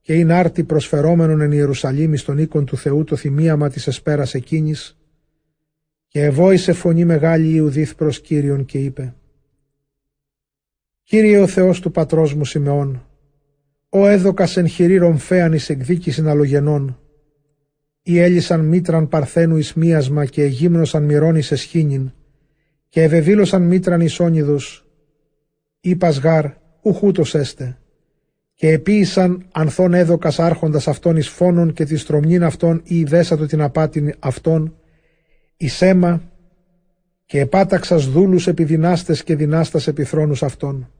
[0.00, 4.98] και είναι άρτη προσφερόμενον εν Ιερουσαλήμ στον οίκον του Θεού το θυμίαμα της εσπέρας εκείνης
[6.08, 9.14] και ευόησε φωνή μεγάλη Ιουδίθ προς Κύριον και είπε
[11.02, 13.06] «Κύριε ο Θεός του πατρός μου Σιμεών,
[13.88, 16.98] ο έδωκας εν χειρή ρομφέαν εις εκδίκησιν αλογενών,
[18.08, 22.12] ή έλυσαν μήτραν παρθένου εις μίασμα και εγύμνωσαν μυρών εις εσχήνιν,
[22.88, 24.86] και ευεβήλωσαν μήτραν εις όνειδος,
[25.80, 26.46] είπας γάρ,
[26.82, 27.78] ουχούτος έστε,
[28.54, 33.60] και επίησαν ανθών έδωκας άρχοντας αυτών εις φόνων και τη στρομνήν αυτών ή δέσατο την
[33.60, 34.76] απάτην αυτών,
[35.56, 36.22] εις αίμα,
[37.26, 40.90] και επάταξας δούλους επί δυνάστες και δυνάστας επί θρόνους αυτών.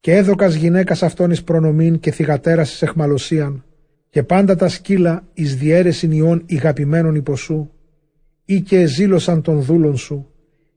[0.00, 3.64] Και έδωκας γυναίκας αυτών εις προνομήν και θυγατέρας εις εχμαλωσίαν,
[4.14, 7.70] και πάντα τα σκύλα εις διέρεσιν ιών ηγαπημένων υποσού,
[8.44, 10.30] ή και εζήλωσαν των δούλων σου,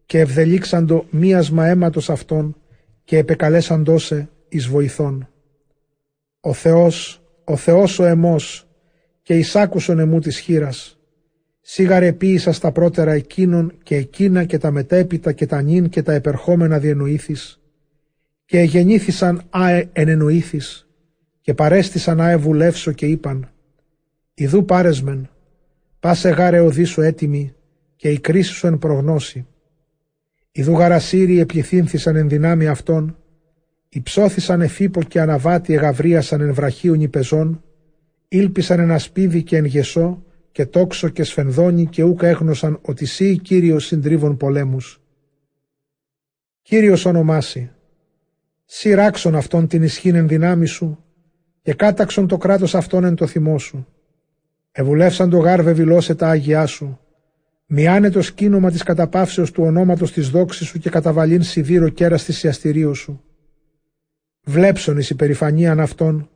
[0.06, 2.56] και ευδελίξαντο μίασμα αίματος αυτών,
[3.04, 5.30] και επεκαλέσαντόσε εις βοηθών.
[6.40, 8.68] Ο Θεός, ο Θεός ο εμός,
[9.22, 11.00] και εισάκουσον εμού της χείρας,
[11.62, 16.14] σίγαρε ποίησα στα πρώτερα εκείνων και εκείνα και τα μετέπειτα και τα νυν και τα
[16.14, 17.62] επερχόμενα διενοήθης,
[18.46, 20.87] και εγεννήθησαν άε ενενοήθης,
[21.48, 23.50] και παρέστησαν άε βουλεύσω και είπαν,
[24.34, 25.30] «Ιδού πάρεσμεν,
[26.00, 27.54] πάσε γάρε οδύσου έτοιμη
[27.96, 29.48] και η κρίση σου εν προγνώση.
[30.52, 33.18] Ιδού γαρασίρι επληθύνθησαν εν δυνάμει αυτών,
[33.90, 37.64] υψώθησαν εφήπο και αναβάτη εγαβρίασαν εν βραχίων υπεζών,
[38.28, 43.38] ήλπισαν εν ασπίδι και εν γεσό και τόξο και σφενδόνι και ούκα έγνωσαν ότι σύ
[43.38, 45.02] Κύριος συντρίβων πολέμους.
[46.62, 47.72] Κύριος ονομάσει,
[48.66, 51.02] σειράξον αυτόν την ισχύν εν δυνάμει σου
[51.68, 53.88] και κάταξον το κράτος αυτόν εν το θυμό σου.
[54.72, 57.00] Εβουλεύσαν το γάρ βεβηλώσε τα άγιά σου.
[57.66, 62.34] Μιάνε το σκήνομα της καταπαύσεως του ονόματος της δόξης σου και καταβαλήν σιδήρο κέρας στη
[62.34, 63.24] σιαστηρίου σου.
[64.44, 66.30] Βλέψον εις υπερηφανίαν αυτών,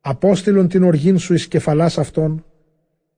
[0.00, 2.44] απόστηλον την οργήν σου εις κεφαλάς αυτών,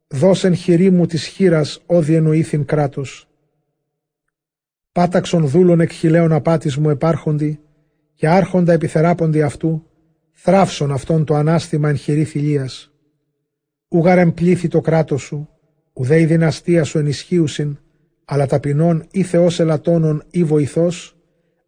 [0.07, 3.29] δώσεν χειρή μου της χείρας όδι εννοήθην κράτος.
[4.93, 7.61] Πάταξον δούλων εκχυλαίων απάτης μου επάρχοντι
[8.15, 9.87] και άρχοντα επιθεράποντι αυτού,
[10.35, 12.93] θράψον αυτόν το ανάστημα εν χειρή θηλίας.
[13.89, 15.49] Ούγαρ εμπλήθη το κράτος σου,
[15.93, 17.79] ουδέ η δυναστεία σου ενισχύουσιν,
[18.25, 21.17] αλλά ταπεινών ή Θεός ελαττώνων ή βοηθός,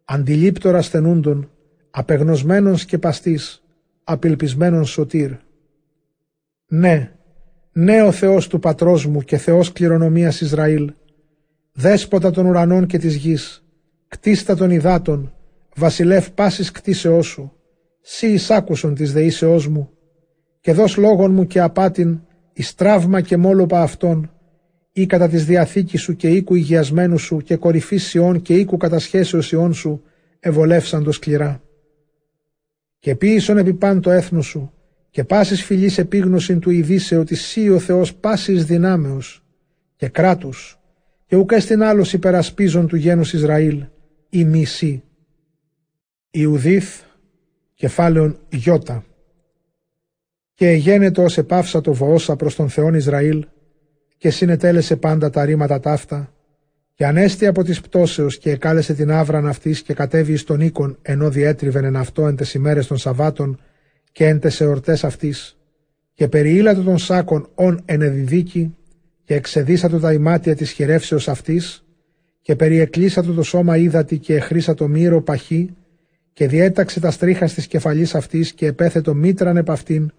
[0.05, 1.51] αντιλήπτορα στενούντων,
[1.89, 3.63] απεγνωσμένων σκεπαστής,
[4.03, 5.31] απελπισμένων σωτήρ.
[6.67, 7.11] Ναι,
[7.71, 10.93] ναι ο Θεός του πατρός μου και Θεός κληρονομίας Ισραήλ,
[11.71, 13.65] δέσποτα των ουρανών και της γης,
[14.07, 15.33] κτίστα των υδάτων,
[15.75, 17.56] βασιλεύ πάσης κτίσεώς σου,
[18.09, 19.89] σύ εισάκουσον της δεήσεώς μου,
[20.61, 22.21] και δώσ λόγων μου και απάτην,
[22.53, 24.31] εις τραύμα και μόλοπα αυτών,
[24.91, 29.51] ή κατά της διαθήκης σου και οίκου υγιασμένου σου και κορυφής σιών και οίκου κατασχέσεως
[29.51, 30.03] ιών σου,
[30.39, 31.61] ευολεύσαντος σκληρά.
[32.99, 34.71] Και ποίησον επί παν το έθνος σου,
[35.09, 39.43] και πάσης φιλής επίγνωσιν του ειδήσε ότι σύ ο Θεός πάσης δυνάμεως
[39.95, 40.79] και κράτους,
[41.25, 43.83] και ουκ έστειν άλλος υπερασπίζων του γένους Ισραήλ,
[44.29, 45.03] ή μη σύ.
[46.31, 47.05] Ιουδίθ,
[47.77, 49.03] κεφάλαιον Ιώτα.
[50.53, 53.45] Και εγένετο ως επάυσα το βοώσα προς τον Θεόν Ισραήλ,
[54.17, 56.33] και συνετέλεσε πάντα τα ρήματα ταύτα,
[56.93, 60.97] και ανέστη από της πτώσεως και εκάλεσε την άβραν αυτής και κατέβη εις τον οίκον,
[61.01, 63.59] ενώ διέτριβεν εν αυτό εν τες ημέρες των Σαββάτων
[64.11, 65.57] και εν τες εορτές αυτής,
[66.13, 68.75] και περιήλατο των σάκων ον ενεδιδίκη,
[69.23, 71.85] και εξεδίσατο τα ημάτια της χειρεύσεως αυτής,
[72.41, 75.75] και περιεκλείσατο το σώμα ύδατη και εχρήσατο μύρο παχύ,
[76.37, 80.11] και διέταξε τα στρίχα της κεφαλής αυτής και επέθετο μήτραν επ' αυτήν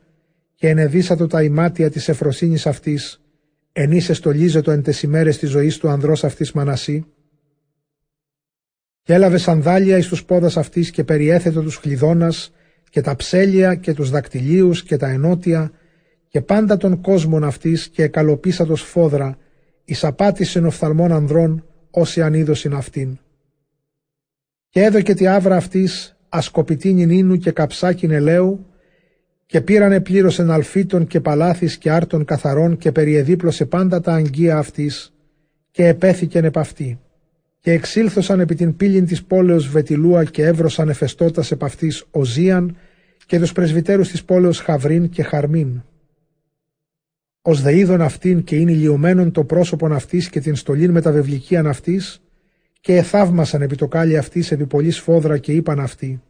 [0.54, 3.20] και ενεδίσατο τα ημάτια της εφροσύνης αυτής,
[3.72, 7.06] ενίσε στολίζετο εν τες ημέρες της ζωής του ανδρός αυτής Μανασί,
[9.02, 12.52] και έλαβε σανδάλια εις τους πόδας αυτής και περιέθετο τους χλιδώνας
[12.90, 15.72] και τα ψέλια και τους δακτυλίους και τα ενότια
[16.28, 19.38] και πάντα των κόσμων αυτής και εκαλοπίσατος φόδρα
[19.84, 23.18] εις απάτησεν οφθαλμών ανδρών όσοι ανίδωσιν αυτήν.
[24.68, 28.66] Και έδωκε τη άβρα αυτής ασκοπητή νινίνου και καψάκιν ελαίου
[29.46, 35.12] και πήρανε πλήρωσεν αλφίτων και παλάθης και άρτων καθαρών και περιεδίπλωσε πάντα τα αγγεία αυτής
[35.70, 37.00] και επέθηκεν επ' αυτή.
[37.60, 42.76] Και εξήλθωσαν επί την πύλην της πόλεως Βετιλούα και έβρωσαν εφεστώτας επ' αυτής Οζίαν
[43.26, 45.82] και τους πρεσβυτέρους της πόλεως Χαβρίν και Χαρμίν.
[47.42, 52.22] Ως δε είδον αυτήν και είναι ηλιωμένον το πρόσωπον αυτής και την στολήν μεταβεβλικίαν αυτής,
[52.80, 56.22] και εθαύμασαν επί το κάλλι αυτής επί πολλής σφόδρα και είπαν αυτοί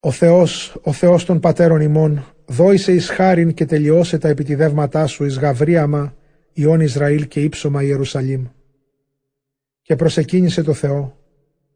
[0.00, 5.24] «Ο Θεός, ο Θεός των πατέρων ημών, δόησε εις χάριν και τελειώσε τα επιτιδεύματά σου
[5.24, 6.14] εις γαβρίαμα,
[6.52, 8.44] Ιών Ισραήλ και ύψωμα Ιερουσαλήμ.
[9.82, 11.16] Και προσεκίνησε το Θεό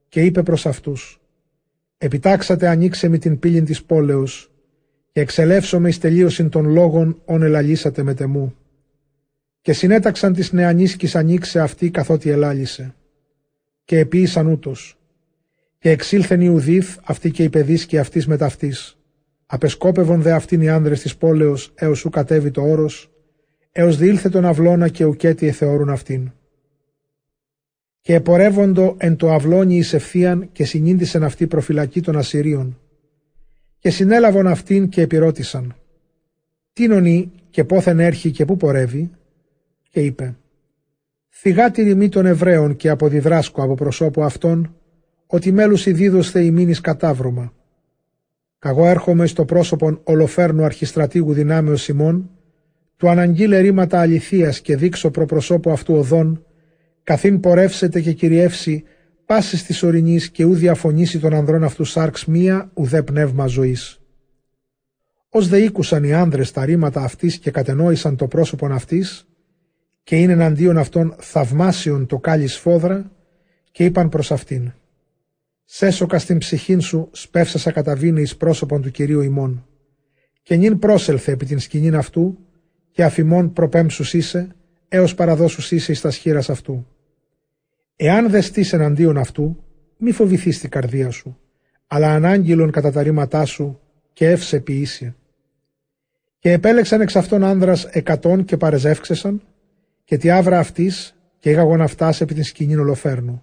[0.08, 1.20] και είπε προς αυτούς
[1.98, 4.50] «Επιτάξατε ανοίξε με την πύλην της πόλεως
[5.12, 8.54] και εξελεύσομαι εις τελείωσιν των λόγων όν ελαλήσατε με τεμού.
[9.60, 12.94] Και συνέταξαν της νεανίσκης ανοίξε αυτή καθότι ελάλησε.
[13.84, 14.98] Και επίησαν ούτως.
[15.78, 18.98] Και εξήλθεν Ιουδίθ αυτή και η παιδίσκη αυτής με ταυτής.
[19.46, 23.10] Απεσκόπευον δε αυτήν οι άνδρες της πόλεως έως ου κατέβει το όρος,
[23.72, 26.32] έως διήλθε τον αυλώνα και ουκέτι εθεώρουν αυτήν.
[28.00, 32.78] Και επορεύοντο εν το αυλώνι εις ευθείαν και συνήντησεν αυτή προφυλακή των Ασσυρίων.
[33.78, 35.76] Και συνέλαβον αυτήν και επιρώτησαν.
[36.72, 39.10] Τι νονεί και πόθεν έρχει και πού πορεύει;
[39.90, 40.36] Και είπε.
[41.28, 44.74] Θυγά τη ρημή των Εβραίων και αποδιδράσκω από προσώπου αυτών
[45.26, 47.52] ότι μέλους ειδίδος θεημίνης κατάβρωμα.
[48.58, 52.30] Καγώ έρχομαι στο πρόσωπον ολοφέρνου αρχιστρατήγου δυνάμεως Σιμών,
[52.96, 56.44] του αναγγείλε ρήματα αληθείας και δείξω προπροσώπου αυτού οδόν,
[57.02, 58.84] καθήν πορεύσετε και κυριεύσει
[59.26, 64.00] πάσης της ορεινής και ου διαφωνήσει των ανδρών αυτού σάρξ μία ουδέ πνεύμα ζωής.
[65.28, 69.28] Ω δε ήκουσαν οι άνδρες τα ρήματα αυτής και κατενόησαν το πρόσωπον αυτής,
[70.10, 73.10] και είναι εναντίον αυτών θαυμάσιον το κάλλη σφόδρα,
[73.70, 74.72] και είπαν προς αυτήν.
[75.64, 79.66] Σέσοκα στην ψυχήν σου, σπεύσασα καταβίνει εις πρόσωπον του Κυρίου ημών.
[80.42, 82.38] Και νυν πρόσελθε επί την σκηνήν αυτού,
[82.90, 84.48] και αφημών προπέμψους είσαι,
[84.88, 86.86] έως παραδόσους είσαι εις τα σχήρας αυτού.
[87.96, 89.64] Εάν δεστείς εναντίον αυτού,
[89.96, 91.38] μη φοβηθείς την καρδία σου,
[91.86, 93.80] αλλά ανάγγειλον κατά τα ρήματά σου
[94.12, 95.14] και εύσε ποιήσει.
[96.38, 99.42] Και επέλεξαν εξ αυτών άνδρας εκατόν και παρεζεύξεσαν,
[100.10, 103.42] και τη άβρα αυτής και έγαγον αυτάς επί την σκηνήν ολοφέρνου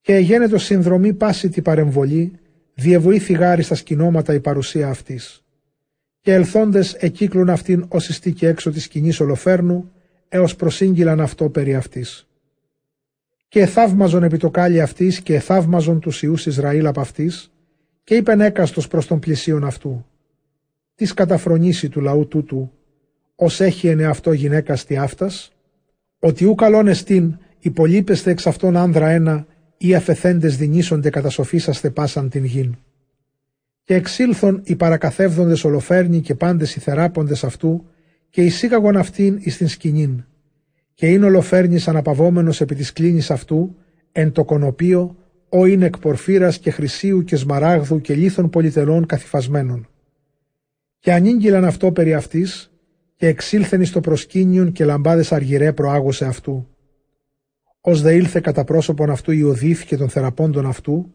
[0.00, 2.32] και εγένετο συνδρομή πάση τη παρεμβολή,
[2.74, 5.44] διεβοήθη γάρι στα σκηνώματα η παρουσία αυτής.
[6.20, 9.92] Και ελθόντες εκύκλουν αυτήν ως και έξω της σκηνής Ολοφέρνου,
[10.28, 12.28] έως προσύγγυλαν αυτό περί αυτής.
[13.48, 17.50] Και εθαύμαζον επί το κάλλι αυτής και εθαύμαζον τους ιούς Ισραήλ από αυτής,
[18.04, 20.06] και είπεν έκαστος προς τον πλησίον αυτού.
[20.94, 22.70] Της καταφρονήσει του λαού τούτου,
[23.34, 25.51] ως έχει ενε αυτό γυναίκα στη αυτά,
[26.24, 29.46] ότι ου καλόν εστίν υπολείπεστε εξ αυτών άνδρα ένα
[29.76, 32.74] οι αφεθέντες δυνήσονται κατά σοφίσαστε πάσαν την γην.
[33.84, 37.84] Και εξήλθον οι παρακαθεύδοντες ολοφέρνοι και πάντες οι θεράποντες αυτού
[38.30, 40.24] και εισήγαγον αυτήν εις την σκηνήν.
[40.94, 43.76] Και είναι ολοφέρνης αναπαυόμενος επί της κλίνης αυτού,
[44.12, 45.16] εν το κονοπίο,
[45.48, 49.88] ο είναι εκ πορφύρας και χρυσίου και σμαράγδου και λίθων πολυτελών καθυφασμένων.
[50.98, 52.71] Και ανήγγυλαν αυτό περί αυτής,
[53.22, 56.68] και εξήλθεν εις το προσκύνιον και λαμπάδες αργυρέ προάγωσε αυτού.
[57.80, 61.12] Ως δε ήλθε κατά πρόσωπον αυτού η οδύφη και των θεραπώντων αυτού,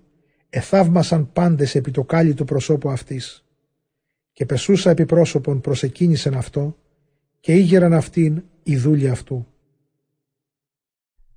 [0.49, 3.45] εθαύμασαν πάντες επί το κάλλι του προσώπου αυτής.
[4.32, 6.78] Και πεσούσα επί πρόσωπον προσεκίνησεν αυτό
[7.39, 9.47] και ήγεραν αυτήν η δούλη αυτού.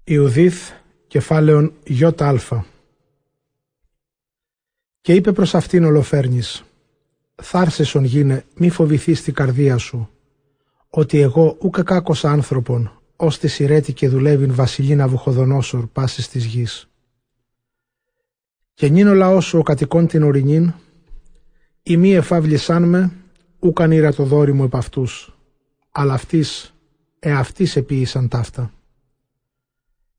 [0.04, 0.70] Ιουδίθ
[1.06, 2.14] κεφάλαιον ΙΑ
[5.00, 6.64] Και είπε προς αυτήν ολοφέρνης
[7.42, 10.10] «Θάρσεσον γίνε, μη φοβηθείς την καρδία σου,
[10.90, 16.88] ότι εγώ ούκα κάκος άνθρωπον, ως τη σειρέτη και δουλεύειν βασιλίνα Βουχοδονόσορ πάσης της γης.
[18.74, 20.72] Και νυν ο λαός σου ο κατοικών την ορεινήν,
[21.82, 23.12] η μη εφαύλησάν με,
[23.58, 25.38] ούκαν ήρα το δόρι μου επ' αυτούς,
[25.90, 26.74] αλλά αυτής,
[27.18, 28.72] εαυτής επίησαν ταύτα.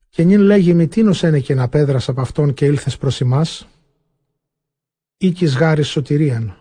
[0.10, 3.68] Και νυν λέγει μη τίνος ένε και να πέδρας από αυτόν και ήλθες προς εμάς,
[5.18, 6.58] οίκης γάρης σωτηρίαν,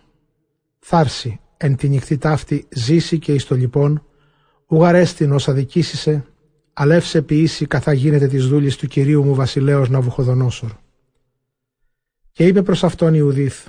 [0.78, 4.04] θάρση εν τη νυχτή ταύτη ζήσει και εις το λοιπόν,
[4.66, 6.24] Ουγαρέστην ως αδικήσισε,
[6.72, 10.70] αλεύσε ποιήσει καθά γίνεται της δούλης του κυρίου μου βασιλέως Ναβουχοδονόσορ.
[12.32, 13.66] Και είπε προς αυτόν Ιουδίθ,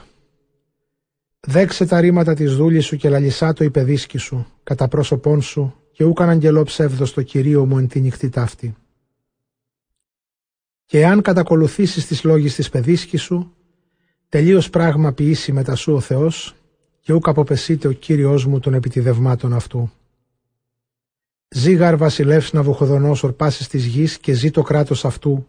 [1.40, 6.04] «Δέξε τα ρήματα της δούλης σου και λαλισά το υπεδίσκη σου, κατά πρόσωπόν σου, και
[6.04, 8.76] ούκαν αγγελό ψεύδος στο κυρίο μου εν τη νυχτή ταύτη.
[10.86, 13.56] Και εάν κατακολουθήσεις τις λόγεις της παιδίσκης σου,
[14.30, 16.56] τελείως πράγμα ποιήσει μετά σου ο Θεός,
[17.02, 19.92] και ούκα αποπεσείται ο Κύριος μου των επιτιδευμάτων αυτού.
[21.50, 25.48] Ζήγαρ βασιλεύς Ναβουχοδονόσορ πάσης της γης και ζει το κράτος αυτού,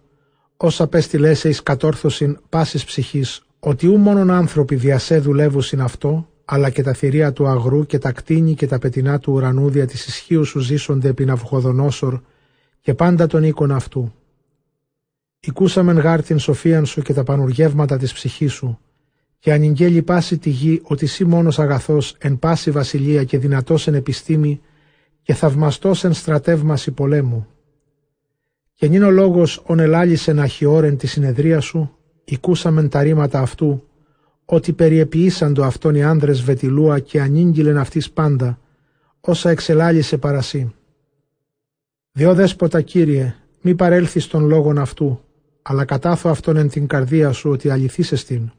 [0.57, 6.83] όσα πέστηλέσε εις κατόρθωσιν πάσης ψυχής, ότι ου μόνον άνθρωποι διασέ δουλεύουσιν αυτό, αλλά και
[6.83, 10.45] τα θηρία του αγρού και τα κτίνη και τα πετινά του ουρανού δια της ισχύου
[10.45, 12.21] σου ζήσονται επί Ναβουχοδονόσορ
[12.81, 14.13] και πάντα τον οίκον αυτού.
[15.41, 18.79] Οικούσαμεν γάρ την σοφίαν σου και τα πανουργεύματα της ψυχής σου,
[19.43, 23.95] και ανηγγέλει πάση τη γη ότι σύ μόνος αγαθός εν πάση βασιλεία και δυνατός εν
[23.95, 24.61] επιστήμη,
[25.23, 27.47] και θαυμαστός εν στρατεύμαση πολέμου.
[28.75, 33.89] Και νυν ο λόγος ον ελάλησεν αχιόρεν τη συνεδρία σου, οικούσαμεν τα ρήματα αυτού,
[34.45, 38.59] ότι περιεποιήσαντο αυτόν οι άνδρες βετιλούα και ανήγγυλεν αυτής πάντα,
[39.21, 40.75] όσα εξελάλησε παρασύ.
[42.13, 45.21] Διό δέσποτα Κύριε, μη παρέλθεις των λόγων αυτού,
[45.63, 48.53] αλλά κατάθω αυτόν εν την καρδία σου ότι αληθείς εστίν.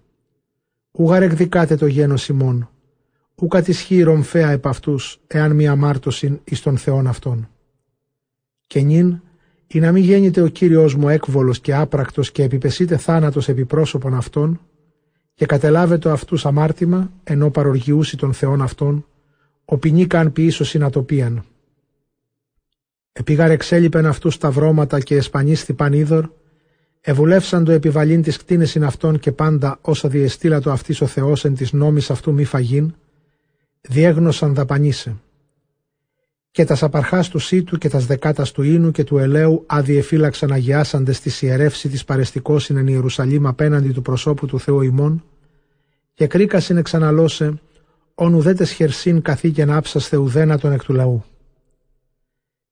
[0.97, 2.69] Ούγαρ εκδικάτε το γένος ημών,
[3.35, 7.49] ου κατησχύει ρομφαία επ' αυτούς, εάν μη αμάρτωσιν εις τον Θεόν αυτόν.
[8.67, 9.21] Και νυν,
[9.67, 14.13] ή να μην γέννηται ο Κύριος μου έκβολος και άπρακτος και επιπεσείτε θάνατος επί πρόσωπον
[14.13, 14.59] αυτών,
[15.33, 19.05] και κατελάβετε αυτούς αμάρτημα, ενώ παροργιούσι τον Θεόν αυτών,
[19.65, 21.43] ο ποινή καν ποιήσω συνατοπίαν.
[23.11, 26.29] Επίγαρ εξέλιπεν αυτούς τα βρώματα και εσπανίσθη πανίδωρ,
[27.05, 31.73] Εβουλεύσαν το επιβαλήν της κτίνεσιν αυτών και πάντα όσα διεστήλατο αυτής ο Θεός εν της
[31.73, 32.93] νόμης αυτού μη φαγήν,
[33.81, 35.15] διέγνωσαν δαπανίσε.
[36.51, 41.17] Και τας σαπαρχά του Σίτου και τας δεκάτας του Ίνου και του Ελαίου αδιεφύλαξαν αγιάσαντες
[41.17, 45.23] στη ιερεύση της παρεστικόσιν εν Ιερουσαλήμ απέναντι του προσώπου του Θεού ημών,
[46.13, 47.59] και κρίκασιν εξαναλώσε,
[48.15, 51.23] ον ουδέτες χερσίν καθήκεν άψασθε ουδένα τον εκ του λαού.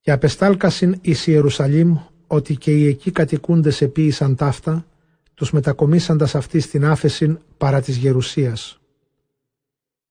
[0.02, 1.98] Και απεστάλκασιν εις Ιερουσαλήμ
[2.32, 4.86] ότι και οι εκεί κατοικούντες επίησαν ταύτα,
[5.34, 8.80] τους μετακομίσαντας αυτής στην άφεσιν παρά της γερουσίας.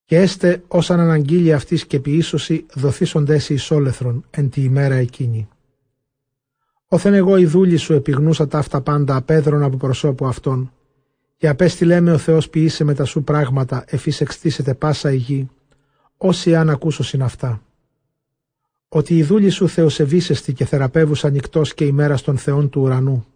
[0.05, 5.49] Και έστε όσαν αναγγείλει αυτής και ποιήσωση δοθήσονται εις όλεθρον εν τη ημέρα εκείνη.
[6.87, 10.73] Όθεν εγώ η δούλη σου επιγνούσα ταύτα πάντα απέδρον από προσώπου αυτών,
[11.37, 15.49] και απέστειλέ με ο Θεός ποιήσε με τα σου πράγματα εφής εξτήσετε πάσα η γη,
[16.17, 17.63] όσοι αν ακούσωσιν αυτά
[18.93, 23.27] ότι η δούλη σου θεοσεβήσεστη και θεραπεύουσα ανοιχτό και ημέρα των θεών του ουρανού.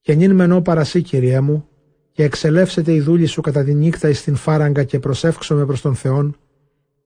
[0.00, 1.68] Και νυν μενό παρασύ, Κυριέ μου,
[2.12, 5.94] και εξελεύσετε η δούλη σου κατά τη νύχτα εις την φάραγγα και προσεύξομαι προς τον
[5.94, 6.36] Θεόν,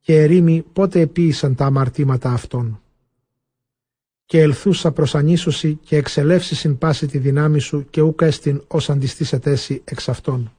[0.01, 2.81] και ερήμη πότε επίησαν τα αμαρτήματα αυτών.
[4.24, 8.91] Και ελθούσα προς ανίσωση και εξελεύσεις συν πάση τη δυνάμει σου και ούκα έστιν ως
[8.91, 10.53] αντιστήσετέσι εξ αυτών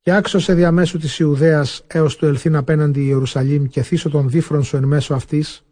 [0.00, 4.76] και άξωσε διαμέσου της Ιουδαίας έως του ελθύν απέναντι Ιερουσαλήμ και θύσω τον δίφρον σου
[4.76, 5.64] εν μέσω αυτής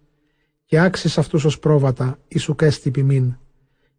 [0.64, 3.36] και άξεις αυτούς ως πρόβατα ή σου κέστη ποιμήν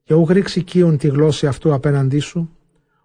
[0.04, 2.50] και ου γρίξει κίον τη γλώσση αυτού απέναντί σου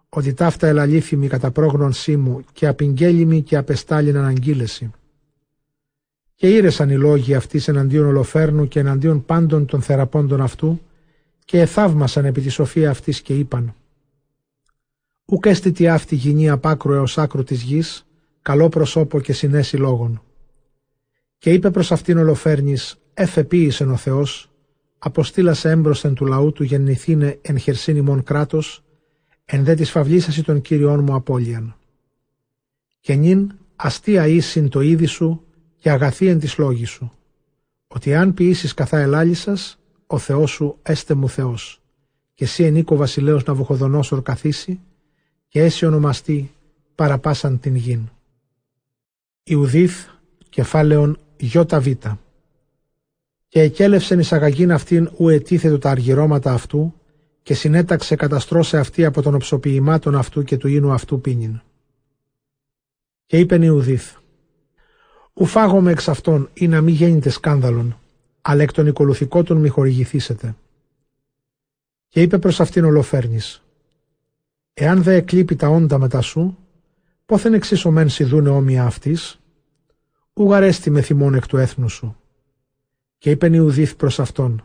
[0.09, 4.91] ότι ταύτα ελαλήθημη κατά πρόγνων μου και απειγγέλιμη και απεστάλην αναγγείλεση.
[6.35, 10.81] Και ήρεσαν οι λόγοι αυτή εναντίον Ολοφέρνου και εναντίον πάντων των θεραπώντων αυτού
[11.45, 13.73] και εθαύμασαν επί τη σοφία αυτής και είπαν
[15.25, 18.05] Ουκ τι αυτή γυνή απ' έως άκρου της γης,
[18.41, 20.21] καλό προσώπο και συνέση λόγων.
[21.37, 24.49] Και είπε προς αυτήν ολοφέρνης, εφεποίησεν ο Θεός,
[24.97, 28.83] αποστήλασε έμπροσθεν του λαού του γεννηθήνε εν χερσίν ημών κράτος,
[29.45, 31.75] εν δε της φαυλίσασι των Κύριών μου απώλειαν.
[32.99, 35.43] Και νυν αστεία ίσιν το είδη σου
[35.75, 37.11] και αγαθή εν της λόγης σου,
[37.87, 41.81] ότι αν ποιήσεις καθά ελάλησας, ο Θεός σου έστε μου Θεός,
[42.33, 44.79] και εσύ ενίκο βασιλέος Ναβουχοδονόσορ καθίσει,
[45.55, 46.51] και έσυ ονομαστεί
[46.95, 48.09] παραπάσαν την γην.
[49.43, 50.07] Ιουδίθ
[50.49, 51.19] κεφάλαιον
[51.71, 51.87] Β.
[53.47, 56.93] Και εκέλευσεν εις αγαγήν αυτήν ου ετίθετο τα αργυρώματα αυτού
[57.43, 61.61] και συνέταξε καταστρώσε αυτή από των οψοποιημάτων αυτού και του ίνου αυτού πίνιν.
[63.25, 64.15] Και είπεν Ιουδίθ
[65.33, 67.99] «Ου φάγομαι εξ αυτών ή να μη γέννητε σκάνδαλον,
[68.41, 70.55] αλλά εκ των οικολουθικότων μη χορηγηθήσετε».
[72.07, 73.64] Και είπε προς αυτήν ολοφέρνης
[74.77, 76.57] Εάν δε εκλείπει τα όντα μετά σου,
[77.25, 79.39] πόθεν εξίσου μεν σιδούνε όμοια αυτής,
[80.33, 82.15] ουγαρέστη με θυμών εκ του έθνου σου.
[83.17, 84.63] Και είπεν Ιουδίθ προς αυτόν,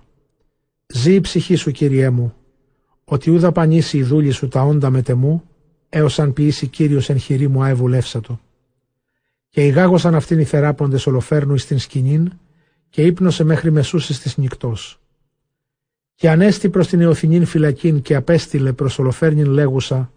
[0.86, 2.34] «Ζή η ψυχή σου, Κύριέ μου,
[3.04, 5.42] ότι ούδα πανίσει η δούλη σου τα όντα με τεμού,
[5.88, 8.40] έως αν ποιήσει Κύριος εν χειρή μου αεβουλεύσατο.
[9.48, 12.32] Και ηγάγωσαν αυτήν οι θεράποντες ολοφέρνου εις την σκηνήν,
[12.88, 14.99] και ύπνωσε μέχρι μεσούσης της νυχτός
[16.20, 20.12] και ανέστη προς την Εωθινήν φυλακήν και απέστειλε προς Ολοφέρνην λέγουσα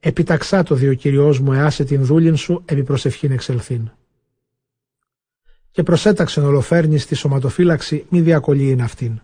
[0.00, 3.90] «Επιταξά το διο Κυριός μου εάσε την δούλην σου επί προσευχήν εξελθήν».
[5.70, 9.20] Και προσέταξεν Ολοφέρνης τη σωματοφύλαξη μη διακολύειν αυτήν.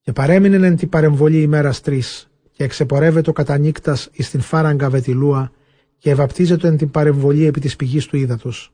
[0.00, 5.52] Και παρέμεινε εν την παρεμβολή ημέρας τρεις, και εξεπορεύεται κατά νύκτας εις την φάραγγα βετιλούα
[5.98, 8.72] και ευαπτίζεται εν την παρεμβολή επί της πηγής του ύδατος.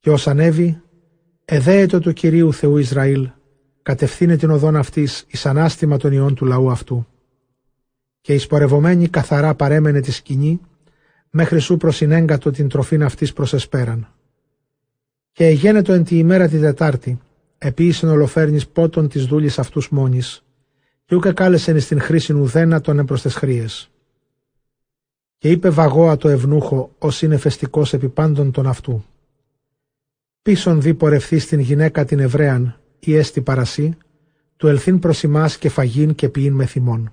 [0.00, 0.82] Και ως ανέβη,
[1.44, 3.30] εδέετο του Κυρίου Θεού Ισραήλ,
[3.82, 7.06] κατευθύνε την οδόν αυτής εις ανάστημα των ιών του λαού αυτού.
[8.20, 10.60] Και εισπορευομένη καθαρά παρέμενε τη σκηνή,
[11.30, 14.08] μέχρι σου προσυνέγκατο την τροφήν αυτής προσεσπέραν.
[15.32, 17.20] Και εγένετο εν τη ημέρα τη Τετάρτη,
[17.58, 20.44] επίσης ολοφέρνης πότων της δούλης αυτούς μόνης,
[21.04, 23.66] και ούκε κάλεσεν στην χρήση ουδένα των εμπροστεσχρίε.
[25.38, 29.04] Και είπε βαγόα το ευνούχο, ως είναι φεστικός επί πάντων των αυτού.
[30.42, 33.96] Πίσον δι πορευθεί στην γυναίκα την Εβραίαν, ή έστι παρασύ,
[34.56, 37.12] του ελθύν προς ημάς και φαγήν και ποιήν με θυμών.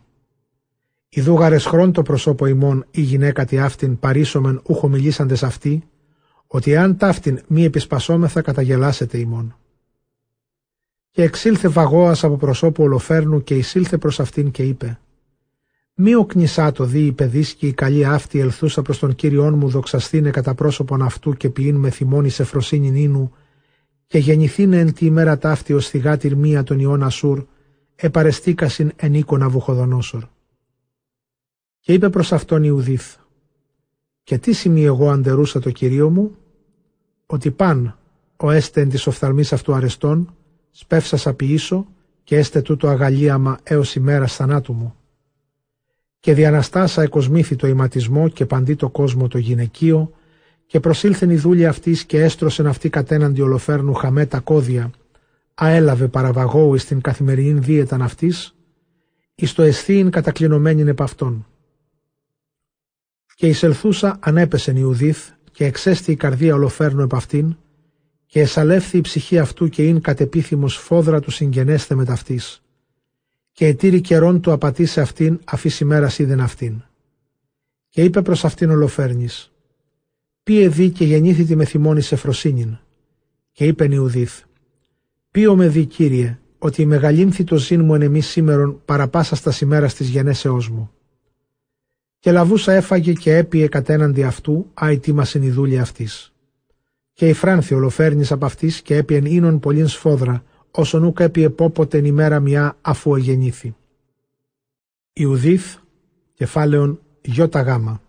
[1.10, 5.84] Ιδού χρόν το προσώπο ημών ή γυναίκα τη αυτήν παρήσομεν ούχο μιλήσαντες αυτοί,
[6.48, 9.58] ότι αν ταύτην μη επισπασόμεθα καταγελάσετε ημών.
[11.12, 15.00] Και εξήλθε βαγόας από προσώπου Ολοφέρνου και εισήλθε προς αυτήν και είπε
[15.94, 20.30] «Μη οκνησά το δι η παιδίσκη η καλή αυτή ελθούσα προς τον Κύριόν μου δοξαστήνε
[20.30, 23.34] κατά πρόσωπον αυτού και ποιήν με θυμώνει σε φροσύνην ίνου
[24.10, 27.45] και γεννηθήνε εν τη ημέρα ταύτη ως θυγά τυρμία των Ιών Ασούρ
[27.95, 30.24] επαρεστήκασιν εν οίκονα βουχοδονόσορ».
[31.80, 33.16] Και είπε προς αυτόν Ιουδίθ
[34.24, 36.36] «Και τι σημεί εγώ αντερούσα το Κυρίο μου»
[37.26, 37.97] ότι παν
[38.38, 40.36] ο έστε εν της οφθαλμής αυτού αρεστών,
[40.72, 41.88] σπεύσας απειήσω
[42.24, 44.95] και έστε τούτο αγαλίαμα έως ημέρας θανάτου μου.
[46.20, 50.12] Και διαναστάσα εκοσμήθη το ηματισμό και παντί το κόσμο το γυναικείο
[50.70, 54.92] και προσήλθεν η δούλη αυτής και έστρωσεν αυτή κατέναντι ολοφέρνου χαμέ τα κόδια,
[55.54, 58.56] αέλαβε παραβαγώου εις την καθημερινή δίαιταν αυτής,
[59.36, 61.48] εις το εσθήιν κατακλεινωμένην επ' αυτόν.
[63.36, 67.58] Και εισελθούσα ανέπεσεν Ιουδίθ και εξέστη η καρδία ολοφέρνου επ' αυτήν,
[68.26, 72.62] και εσαλεύθη η ψυχή αυτού και ειν κατεπίθυμος φόδρα του συγγενέστε με ταυτής.
[73.52, 76.82] Και ετήρη καιρόν του απατήσε αυτήν, αφής ημέρας είδεν αυτήν.
[77.90, 79.52] Και είπε προς αυτήν ολοφέρνης,
[80.50, 82.78] «Πι εδί και γεννήθητη με θυμώνη σε φροσύνην».
[83.52, 84.41] Και είπε Ιουδίθ,
[85.32, 89.54] «Ποιο με δι, Κύριε, ότι η μεγαλύνθη το ζήν μου εν εμείς σήμερον παραπάσα στα
[89.62, 90.91] ημέρα της γενέσεώς μου».
[92.20, 96.34] Και λαβούσα έφαγε και έπιε κατέναντι αυτού, αιτήμασεν η δούλη αυτής.
[97.14, 101.97] Και η φράνθη ολοφέρνης από αυτής και έπιεν ίνον πολλήν σφόδρα, όσον ούκα έπιε πόποτε
[101.97, 103.76] ημέρα μια αφού εγεννήθη.
[105.14, 105.76] Ιουδίθ,
[106.34, 108.02] κεφάλαιον γιώτα γάμα.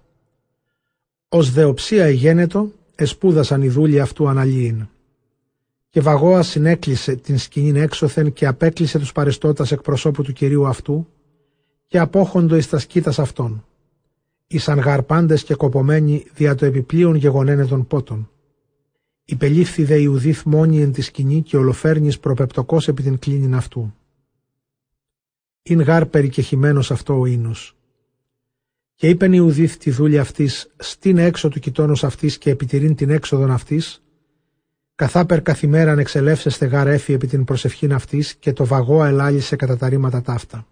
[1.32, 4.88] Ως δεοψία εγένετο, εσπούδασαν οι δούλοι αυτού αναλύειν.
[5.88, 11.06] Και Βαγόα συνέκλεισε την σκηνήν έξωθεν και απέκλεισε τους παρεστώτας εκπροσώπου του κυρίου αυτού
[11.86, 13.64] και απόχοντο εις τα σκήτας αυτών
[14.52, 18.30] ήσαν γαρπάντες και κοπομένοι δια το επιπλέον γεγονένε των πότων.
[19.24, 23.94] Υπελήφθη δε Ιουδίθ μόνη εν τη σκηνή και ολοφέρνης προπεπτοκός επί την κλίνην αυτού.
[25.62, 27.76] Ειν γάρ περικεχημένος αυτό ο ίνος.
[29.00, 33.50] Και είπεν Ιουδίθ τη δούλη αυτής στην έξω του κοιτώνος αυτής και επιτηρήν την έξοδον
[33.50, 34.02] αυτής,
[34.94, 39.88] καθάπερ καθημέραν εξελεύσεστε γάρ έφη επί την προσευχήν αυτής και το βαγό ελάλησε κατά τα
[39.88, 40.66] ρήματα ταύτα.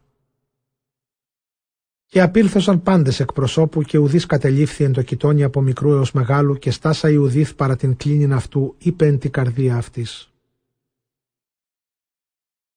[2.07, 6.55] Και απήλθωσαν πάντες εκ προσώπου και ουδή κατελήφθη εν το κοιτώνει από μικρού έως μεγάλου
[6.55, 10.33] και στάσα Ιουδίθ παρά την κλίνην αυτού είπε εν την καρδία αυτής.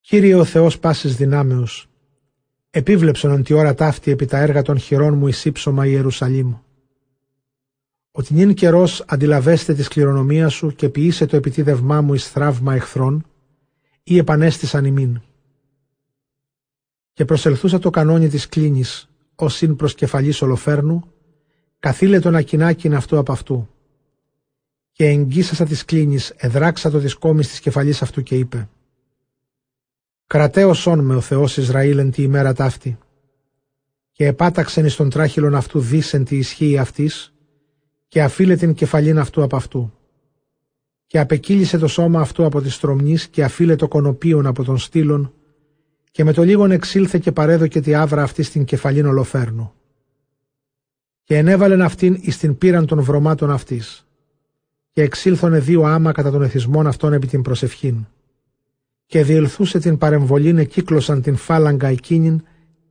[0.01, 1.90] Κύριε ο Θεός πάσης δυνάμεως,
[2.71, 6.53] επίβλεψον εν τη ώρα ταύτη επί τα έργα των χειρών μου εις ύψωμα Ιερουσαλήμ.
[8.11, 13.25] Ότι νυν καιρός αντιλαβέστε τη κληρονομία σου και ποιήσε το επιτίδευμά μου εις θραύμα εχθρών,
[14.03, 15.21] ή επανέστησαν ημίν.
[17.13, 21.11] Και προσελθούσα το κανόνι της κλίνης, ως συν κεφαλής ολοφέρνου,
[21.79, 23.69] καθήλε τον ακινάκιν αυτού από αυτού.
[24.91, 28.69] Και εγγύσασα της κλίνης, εδράξα το τη κόμη της κεφαλής αυτού και είπε:
[30.31, 32.97] Κρατέωσόν με ο Θεός Ισραήλ εν τη ημέρα ταύτη.
[34.11, 37.33] Και επάταξεν εις τον τράχυλον αυτού δίσεν τη ισχύει αυτής,
[38.07, 39.93] και αφήλε την κεφαλήν αυτού από αυτού.
[41.05, 45.33] Και απεκύλησε το σώμα αυτού από της στρομνής και αφήλε το κονοπίον από τον στήλον,
[46.11, 49.73] και με το λίγον εξήλθε και παρέδοκε τη άβρα αυτή στην κεφαλήν ολοφέρνου.
[51.23, 54.07] Και ενέβαλεν αυτήν εις την πύραν των βρωμάτων αυτής.
[54.91, 58.05] Και εξήλθονε δύο άμα κατά των εθισμών αυτών επί την προσευχήν.
[59.11, 62.43] Και διελθούσε την παρεμβολήν εκύκλωσαν την φάλαγγα εκείνην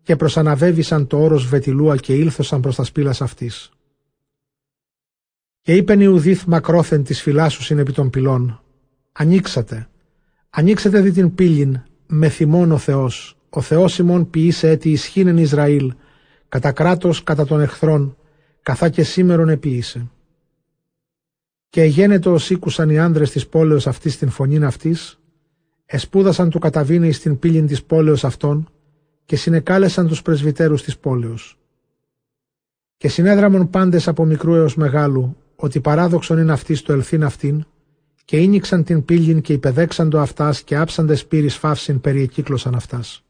[0.02, 3.70] και προσαναβέβησαν το όρος βετιλούα και ήλθωσαν προς τα σπήλας αυτής.
[5.60, 8.62] Και είπεν Ιουδίθ μακρόθεν της φυλάσσουσιν επί των πυλών,
[9.12, 9.88] «Ανοίξατε,
[10.50, 15.92] ανοίξατε δι την πύλην, με θυμών ο Θεός, ο Θεός ημών ποιήσε έτη ισχύνεν Ισραήλ,
[16.48, 18.16] κατά κράτος κατά των εχθρών,
[18.62, 20.10] καθά και σήμερον επίησε.
[21.68, 25.19] Και εγένετο ως ήκουσαν οι άνδρες της πόλεως αυτής την φωνήν αυτής,
[25.92, 28.68] εσπούδασαν του καταβίνει στην πύλην της πόλεως αυτών
[29.24, 31.58] και συνεκάλεσαν τους πρεσβυτέρους της πόλεως.
[32.96, 37.64] Και συνέδραμον πάντες από μικρού έως μεγάλου, ότι παράδοξον είναι αυτή στο ελθύν αυτήν,
[38.24, 43.24] και ίνιξαν την πύλην και υπεδέξαν το αυτάς και άψαντε σπύρις φαύσιν περιεκύκλωσαν αυτάς.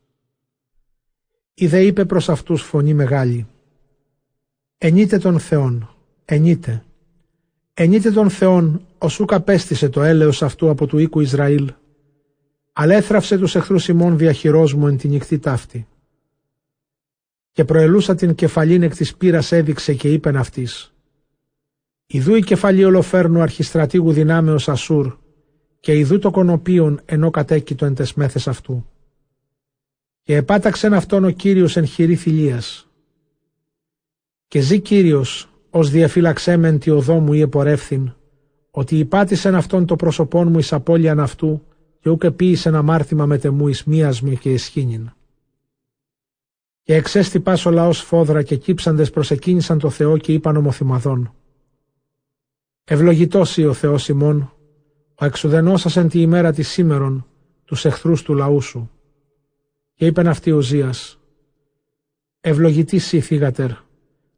[1.54, 3.46] Ιδε είπε προς αυτούς φωνή μεγάλη
[4.78, 5.94] «Ενείτε τον Θεόν,
[6.24, 6.84] ενείτε,
[7.74, 11.72] ενείτε τον Θεόν οσού καπέστησε το έλεος αυτού από του οίκου Ισραήλ,
[12.72, 15.86] αλέθραυσε τους εχθρούς ημών διαχειρός μου εν την νυχτή ταύτη.
[17.52, 20.94] Και προελούσα την κεφαλήν εκ της πύρας έδειξε και είπεν αυτής
[22.06, 25.16] Ιδού η κεφαλή ολοφέρνου αρχιστρατήγου δυνάμεως Ασούρ
[25.80, 28.86] και ιδού το κονοπίον ενώ κατέκειτο εν τεσμέθες αυτού.
[30.22, 32.88] Και επάταξεν αυτόν ο Κύριος εν χειρή θηλίας.
[34.48, 38.14] Και ζει Κύριος ως διαφύλαξέ μεν τη οδό μου ή επορεύθυν,
[38.70, 41.66] ότι υπάτησεν αυτόν το πρόσωπόν μου εις απώλειαν αυτού
[42.00, 45.10] και ούκ επίησε αμάρτημα με τεμού εις μίασμη και ισχύνην.
[46.82, 51.34] Και εξέστη πάσο ο λαός φόδρα και κύψαντες προσεκίνησαν το Θεό και είπαν ομοθυμαδών.
[52.84, 54.52] Ευλογητός ο Θεός ημών,
[55.14, 57.26] ο εξουδενός εν τη ημέρα της σήμερον,
[57.64, 58.90] τους εχθρούς του λαού σου.
[59.94, 61.20] Και είπεν αυτή ο Ζίας,
[62.40, 63.70] Ευλογητής σύ θύγατερ,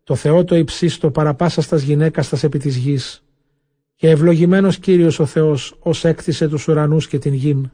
[0.05, 3.22] το Θεό το υψίστο παραπάσαστας γυναίκαστας επί της γης,
[4.03, 7.71] και ευλογημένος Κύριος ο Θεός, ως έκτισε τους ουρανούς και την γην,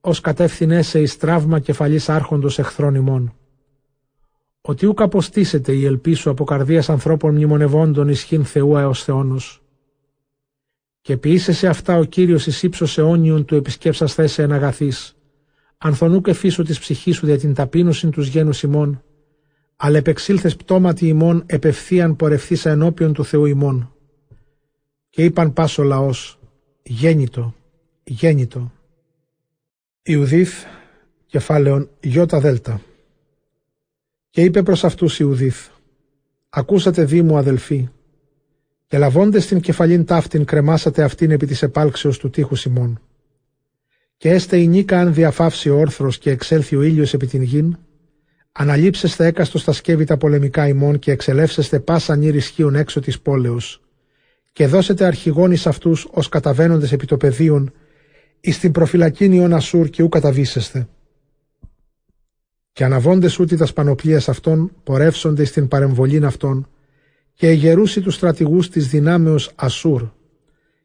[0.00, 3.34] ως κατεύθυνε σε εις τραύμα κεφαλής άρχοντος εχθρών ημών.
[4.60, 9.62] Ότι ούκ αποστήσεται η ελπίσου από καρδίας ανθρώπων μνημονευόντων ισχύν Θεού έως Θεόνος.
[11.00, 15.16] Και ποιήσε σε αυτά ο Κύριος εις ύψος αιώνιον του επισκέψας θέσε εν αγαθής,
[15.78, 19.02] ανθονού και φύσου της ψυχής σου δια την ταπείνωσιν τους γένους ημών,
[19.76, 23.91] αλλά επεξήλθες πτώματι ημών επευθείαν πορευθήσα ενώπιον του Θεού ημών.
[25.12, 26.38] Και είπαν πάσο λαός,
[26.82, 27.54] γέννητο,
[28.04, 28.72] γέννητο.
[30.02, 30.64] Ιουδίθ,
[31.26, 32.80] κεφάλαιον Ιώτα Δέλτα.
[34.30, 35.68] Και είπε προς αυτούς Ιουδίθ,
[36.48, 37.88] ακούσατε δί μου αδελφοί,
[38.86, 43.00] και λαβώντες την κεφαλήν ταύτην κρεμάσατε αυτήν επί της επάλξεως του τείχου ημών.
[44.16, 47.78] Και έστε η νίκα αν διαφάυσει ο όρθρος και εξέλθει ο ήλιος επί την γην,
[48.52, 53.82] Αναλείψεστε έκαστος στα σκεύη τα πολεμικά ημών και εξελεύσεστε πάσα νύρ ισχύων έξω της πόλεως
[54.52, 57.72] και δώσετε αρχηγόνι αυτούς ως καταβαίνοντες επί το πεδίων
[58.40, 60.88] εις την προφυλακήν ιών Ασούρ και ου καταβήσεστε.
[62.72, 66.68] Και αναβώντε ούτι τα σπανοπλία αυτών πορεύσονται στην παρεμβολήν αυτών
[67.34, 70.08] και εγερούσι τους στρατηγούς της δυνάμεως Ασούρ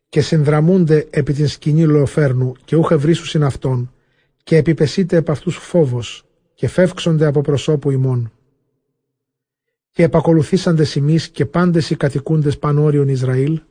[0.09, 3.93] και συνδραμούνται επί την σκηνή Λεοφέρνου και ούχε βρίσουσιν αυτών
[4.43, 8.31] και επιπεσείτε επ' αυτούς φόβος και φεύξονται από προσώπου ημών.
[9.97, 13.61] Και επακολουθήσαντες ημεί και πάντες οι κατοικούντες πανόριον Ισραήλ,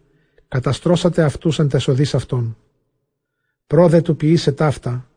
[0.49, 2.57] καταστρώσατε αυτούς εν τεσοδείς αυτών.
[3.66, 5.11] Πρόδε του ποιήσε ταύτα,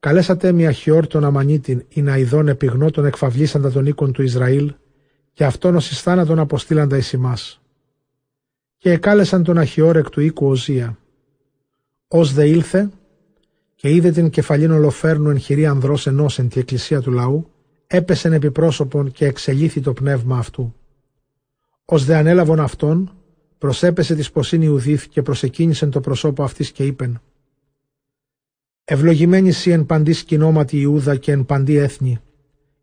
[0.00, 4.74] καλέσατε μια χιόρ τον Αμανίτην ή να ειδών επιγνώ τον εκφαυλίσαντα των οίκων του Ισραήλ,
[5.32, 7.60] και αυτόν ως εις θάνατον αποστήλαντα εις ημάς.
[8.76, 10.98] Και εκάλεσαν τον αχιόρ εκ του οίκου Οζία.
[12.08, 12.90] Ω δε ήλθε,
[13.74, 17.50] και είδε την κεφαλήν ολοφέρνου εν χειρή ανδρός ενός εν τη εκκλησία του λαού,
[17.86, 20.74] έπεσεν επί πρόσωπον και εξελίθη το πνεύμα αυτού.
[21.84, 23.12] Ως δε ανέλαβον αυτόν,
[23.58, 27.20] προσέπεσε της σποσύνη Ιουδίθ και προσεκίνησεν το προσώπο αυτής και είπεν
[28.84, 32.20] «Ευλογημένη σύ εν παντή σκηνόματι Ιούδα και εν παντή έθνη,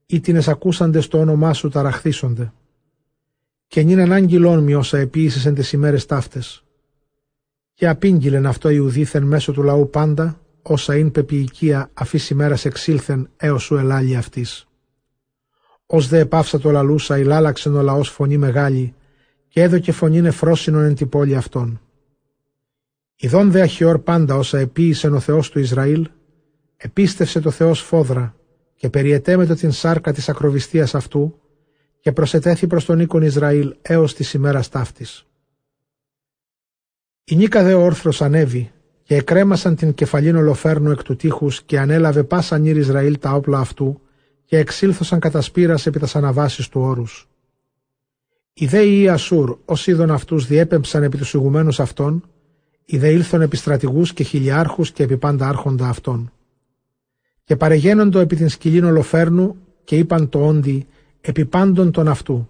[0.05, 2.53] ήτινες ακούσαντες το όνομά σου ταραχθήσονται.
[3.67, 6.63] Και νυν ανάγγυλόν μη όσα επίησες εν τις ημέρες ταύτες.
[7.73, 13.63] Και απήγγειλεν αυτό Ιουδίθεν μέσω του λαού πάντα, όσα ειν πεποιηκία αφής ημέρας εξήλθεν έως
[13.63, 14.67] σου ελάλη αυτής.
[15.85, 18.95] Ως δε επάυσα το λαλούσα, ηλάλαξεν ο λαός φωνή μεγάλη,
[19.47, 21.81] και έδωκε φωνή νεφρόσινον εν την πόλη αυτών.
[23.15, 26.09] Ιδών δε αχιόρ πάντα όσα επίησεν ο Θεός του Ισραήλ,
[26.77, 28.35] επίστευσε το Θεός φόδρα
[28.75, 31.39] και περιετέμετο την σάρκα της ακροβιστίας αυτού
[31.99, 35.25] και προσετέθη προς τον οίκον Ισραήλ έως της ημέρας ταύτης.
[37.23, 38.71] Η νίκα δε όρθρος ανέβη
[39.03, 43.59] και εκρέμασαν την κεφαλήν ολοφέρνου εκ του τείχους και ανέλαβε πάσα νύρ Ισραήλ τα όπλα
[43.59, 44.01] αυτού
[44.53, 47.29] και εξήλθωσαν κατά σπήρας επί τα αναβάσει του όρους.
[48.53, 52.23] Οι δε οι Ασούρ, ως είδων αυτούς διέπεμψαν επί τους ηγουμένους αυτών,
[52.85, 56.31] οι δε ήλθον επί στρατηγούς και χιλιάρχους και επί πάντα άρχοντα αυτών.
[57.43, 60.87] Και παρεγαίνοντο επί την σκυλήν ολοφέρνου και είπαν το όντι
[61.21, 62.49] επί πάντων των αυτού.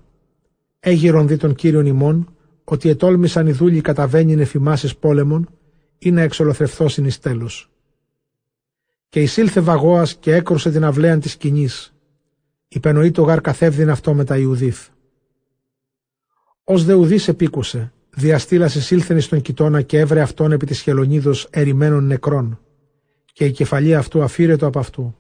[0.80, 5.50] Έγιρον δι των κύριων ημών, ότι ετόλμησαν οι δούλοι καταβαίνει εφημάσεις πόλεμων,
[5.98, 7.70] ή να εξολοθρευθώσιν εις τέλος.
[9.10, 11.93] Και εισήλθε βαγόας και έκρουσε την αυλαίαν της σκηνής.
[12.74, 14.88] Υπενοεί το γάρ καθεύδιν αυτό με τα Ιουδίθ.
[16.64, 21.48] Ως δε ουδής επίκουσε, διαστήλας εισήλθεν εις τον κοιτώνα και έβρε αυτόν επί της χελονίδος
[21.50, 22.60] ερημένων νεκρών,
[23.34, 25.16] και η κεφαλή αυτού αφήρετο από αυτού.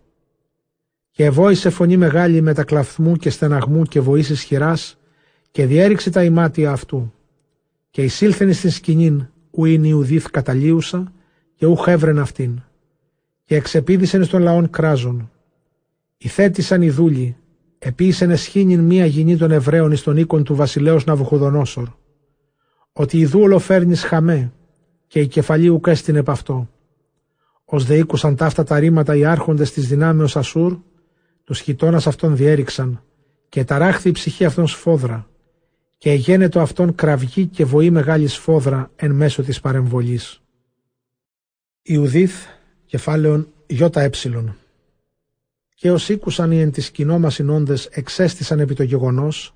[1.11, 4.99] Και ευόησε φωνή μεγάλη με τα κλαθμού και στεναγμού και βοήσεις χειράς,
[5.51, 7.13] και διέριξε τα ημάτια αυτού.
[7.89, 11.13] Και εισήλθεν στην σκηνήν, ου είναι Ιουδίθ καταλίουσα
[11.55, 12.61] και ου χεύρεν αυτήν.
[13.45, 15.31] Και εξεπίδησεν στον λαόν κράζον.
[16.17, 17.37] Υθέτησαν οι δούλοι,
[17.83, 21.87] επίησεν εσχήνιν μία γυνή των Εβραίων εις τον οίκον του βασιλέως Ναβουχοδονόσορ.
[22.93, 24.51] Ότι η δούλο φέρνει χαμέ
[25.07, 26.69] και η κεφαλή ουκ έστεινε επ' αυτό.
[27.65, 30.77] Ως δε ήκουσαν ταύτα τα ρήματα οι άρχοντες της δυνάμεως Ασούρ,
[31.43, 33.03] τους χιτώνας αυτών διέριξαν
[33.49, 35.27] και ταράχθη η ψυχή αυτών σφόδρα
[35.97, 40.41] και εγένετο αυτόν κραυγή και βοή μεγάλη σφόδρα εν μέσω της παρεμβολής.
[41.81, 42.45] Ιουδίθ,
[42.85, 44.09] κεφάλαιον ΙΕ.
[45.83, 49.55] Και ως ήκουσαν οι εν της κοινόμα συνόντες εξέστησαν επί το γεγονός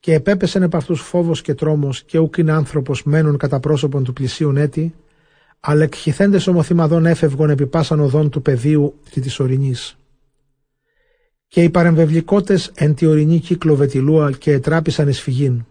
[0.00, 4.12] και επέπεσεν επ' αυτούς φόβος και τρόμος και ούκ είναι άνθρωπος μένουν κατά πρόσωπον του
[4.12, 4.94] πλησίον έτη,
[5.60, 9.98] αλλά εκχυθέντες ομοθυμαδών έφευγον επί πάσαν οδών του πεδίου και της ορεινής.
[11.48, 15.64] Και οι παρεμβευλικότες εν τη ορεινή κύκλο βετιλούα και ετράπησαν εις φυγήν.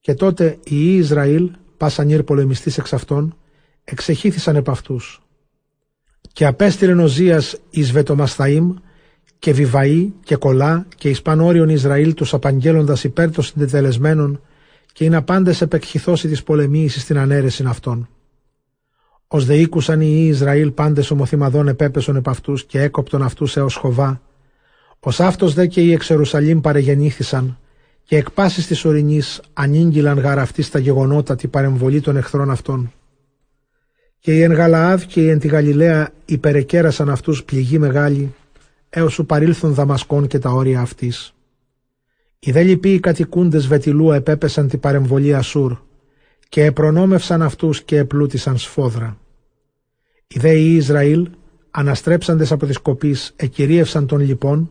[0.00, 3.36] Και τότε οι Ισραήλ, πάσαν ήρ πολεμιστής εξ αυτών,
[3.84, 5.20] εξεχήθησαν επ' αυτούς.
[6.32, 8.74] Και απέστειλεν ο Ζίας εις Βετομασταΐμ
[9.38, 14.40] και Βιβαή και Κολά και εις πανόριον Ισραήλ τους απαγγέλλοντας υπέρ των συντετελεσμένων
[14.92, 18.08] και είναι πάντες επεκχυθώσει της πολεμίησης στην ανέρεση αυτών.
[19.28, 24.20] Ως δε οίκουσαν οι Ισραήλ πάντες ομοθυμαδών επέπεσον επ' αυτούς και έκοπτον αυτούς έως χοβά,
[25.00, 27.58] ως αυτός δε και οι εξ Ιερουσαλήμ παρεγεννήθησαν
[28.02, 32.92] και εκ πάσης της ορεινής ανήγγυλαν γαραφτή στα γεγονότα τη παρεμβολή των εχθρών αυτών.
[34.18, 38.34] Και οι εν Γαλαάδ και οι εν τη Γαλιλαία υπερεκέρασαν αυτούς πληγή μεγάλη,
[38.98, 41.34] έως σου παρήλθουν Δαμασκών και τα όρια αυτής.
[42.38, 45.76] Οι δε λοιποί κατοικούντες Βετιλού επέπεσαν την παρεμβολή Ασούρ
[46.48, 49.18] και επρονόμευσαν αυτούς και επλούτησαν σφόδρα.
[50.26, 51.28] Οι δε οι Ισραήλ,
[51.70, 54.70] αναστρέψαντες από τις κοπής, εκυρίευσαν τον λοιπόν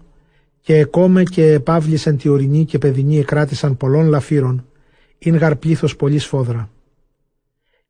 [0.61, 4.65] και εκόμε και επάβλησαν τη ορεινή και παιδινή εκράτησαν πολλών λαφύρων,
[5.17, 6.69] ειν γαρ πλήθος πολύ σφόδρα.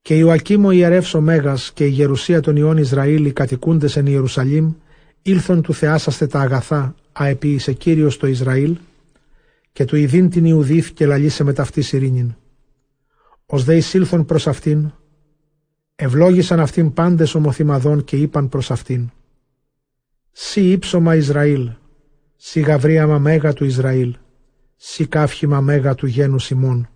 [0.01, 4.05] Και Ιωακήμ ο ιερεύς ο Μέγας και η γερουσία των Ιών Ισραήλ οι κατοικούντες εν
[4.05, 4.73] Ιερουσαλήμ,
[5.27, 8.77] ήλθον του θεάσαστε τα αγαθά, αεπίησε Κύριος το Ισραήλ,
[9.71, 12.35] και του ειδήν την Ιουδίθ και λαλίσε με ταυτής ειρήνην.
[13.45, 14.91] Ως δε εισήλθον προς αυτήν,
[15.95, 19.09] ευλόγησαν αυτήν πάντες ομοθυμαδών και είπαν προς αυτήν.
[20.31, 21.71] Σι ύψωμα Ισραήλ,
[22.35, 24.15] σι γαβρίαμα μέγα του Ισραήλ,
[24.75, 26.89] σι κάφχημα μέγα του γένου Σιμών.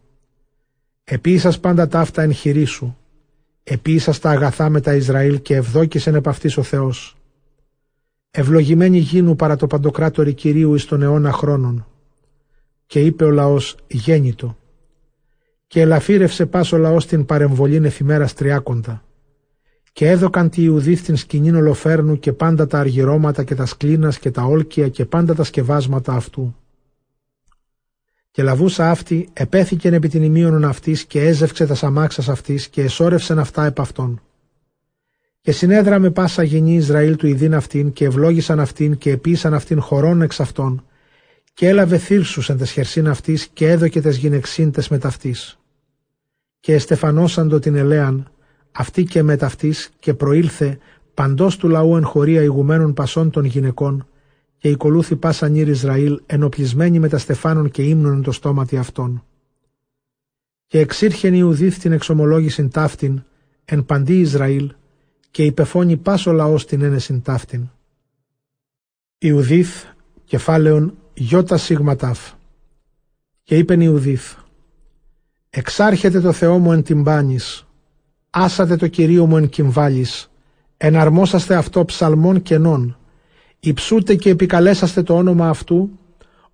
[1.03, 2.97] Επίσας πάντα ταύτα εν χειρή σου,
[3.63, 7.18] επίσας τα αγαθά με τα Ισραήλ και ευδόκησεν επ' αυτής ο Θεός.
[8.31, 11.87] Ευλογημένη γίνου παρά το παντοκράτορη Κυρίου εις τον αιώνα χρόνων.
[12.85, 14.57] Και είπε ο λαός γέννητο.
[15.67, 19.03] Και ελαφύρευσε πας ο λαός την παρεμβολήν εφημέρας τριάκοντα.
[19.91, 24.31] Και έδωκαν τη Ιουδή στην σκηνήν ολοφέρνου και πάντα τα αργυρώματα και τα σκλήνας και
[24.31, 26.55] τα όλκια και πάντα τα σκευάσματα αυτού.
[28.31, 33.39] Και λαβούσα αυτή, επέθηκεν επί την ημίωνον αυτής και έζευξε τα σαμάξας αυτής και εσόρευσεν
[33.39, 34.21] αυτά επ' αυτών.
[35.41, 39.81] Και συνέδρα με πάσα γενή Ισραήλ του ειδήν αυτήν και ευλόγησαν αυτήν και επίσαν αυτήν
[39.81, 40.83] χωρών εξ αυτών
[41.53, 45.59] και έλαβε θύρσους εν τες χερσίν αυτής και έδωκε τες γυναιξίν με ταυτής.
[46.59, 48.31] Και εστεφανώσαντο την ελέαν
[48.71, 50.77] αυτή και με ταυτής και προήλθε
[51.13, 54.07] παντός του λαού εν χωρία ηγουμένων πασών των γυναικών
[54.57, 59.23] και οικολούθη πάσα νύρ Ισραήλ ενοπλισμένη με τα στεφάνων και ύμνων το στόματι αυτών.
[60.67, 63.23] Και εξήρχεν Ιουδίθ την εξομολόγησιν ταύτην
[63.65, 64.71] εν παντή Ισραήλ
[65.31, 67.69] και υπεφώνει πάσο λαός την ένεσιν ταύτην.
[69.17, 69.85] Ιουδίθ,
[70.23, 72.31] κεφάλαιον γιώτα σίγμα τάφ.
[73.43, 74.35] Και είπεν Ιουδίθ,
[75.49, 77.67] εξάρχεται το Θεό μου εν τυμπάνης,
[78.29, 80.31] άσατε το Κυρίο μου εν κυμβάλης,
[80.77, 82.97] εναρμόσαστε αυτό ψαλμών κενών,
[83.59, 85.99] υψούτε και επικαλέσαστε το όνομα αυτού,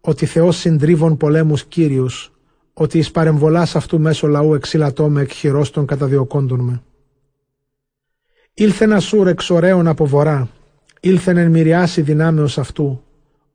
[0.01, 2.31] ότι Θεός συντρίβων πολέμους Κύριος,
[2.73, 6.83] ότι εις παρεμβολάς αυτού μέσω λαού εξήλατό με εκχειρός των καταδιοκόντων με.
[8.57, 10.49] Ήλθεν Ασούρ εξ ωραίων από βορρά,
[10.99, 13.03] ήλθεν εν μοιριάσει δυνάμεως αυτού,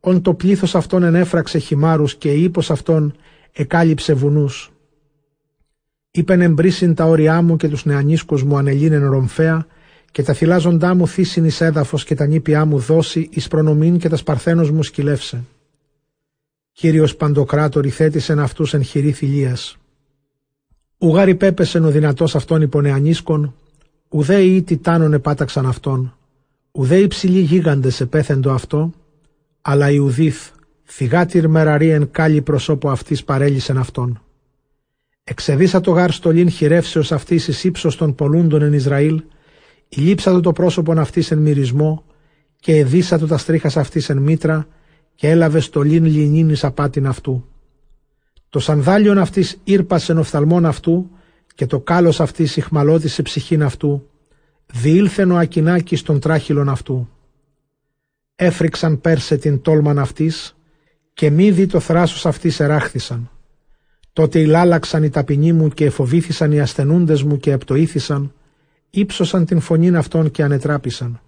[0.00, 3.14] ον το πλήθος αυτών ενέφραξε χυμάρους και η ύπος αυτών
[3.52, 4.72] εκάλυψε βουνούς.
[6.10, 9.66] Είπεν εμπρίσιν τα όρια μου και τους νεανίσκους μου ανελίνεν ρομφαία
[10.12, 14.08] και τα θυλάζοντά μου θύσιν εις έδαφος και τα νήπια μου δώσει εις προνομήν και
[14.08, 15.44] τα σπαρθένος μου σκυλεύσε.
[16.72, 19.76] Κύριος Παντοκράτορη θέτησεν αυτούς εν χειρή θηλίας.
[20.98, 23.54] Ουγάρι πέπεσεν ο δυνατός αυτών υπονεανίσκων,
[24.10, 26.16] ουδέ οι τιτάνων επάταξαν αυτόν,
[26.72, 28.92] ουδέ οι ψηλοί γίγαντες επέθεντο αυτό,
[29.60, 30.50] αλλά Ιουδίθ,
[30.84, 34.22] θυγάτηρ μεραρή εν κάλλη προσώπου αυτής παρέλυσεν αυτόν.
[35.24, 39.22] Εξεδίσα το γάρ στολήν χειρεύσεως αυτής εις ύψος των πολλούντων εν Ισραήλ,
[39.88, 42.04] ηλίψατο το πρόσωπον αυτής εν μυρισμό,
[42.56, 44.66] και εδίσατο τα στρίχας αυτής εν μήτρα,
[45.14, 47.44] και έλαβε στολήν λινήν εις απάτην αυτού.
[48.48, 51.10] Το σανδάλιον αυτής ήρπασε οφθαλμών αυτού,
[51.60, 54.08] και το κάλος αυτής ηχμαλώτησε ψυχήν αυτού,
[54.66, 57.08] διήλθεν ο ακινάκης των τράχυλων αυτού
[58.36, 60.56] έφρυξαν πέρσε την τόλμαν αυτής
[61.12, 63.30] και μη δει το θράσος αυτής εράχθησαν.
[64.12, 68.32] Τότε ηλάλαξαν οι ταπεινοί μου και εφοβήθησαν οι ασθενούντες μου και επτοήθησαν,
[68.90, 71.20] ύψωσαν την φωνήν αυτών και ανετράπησαν.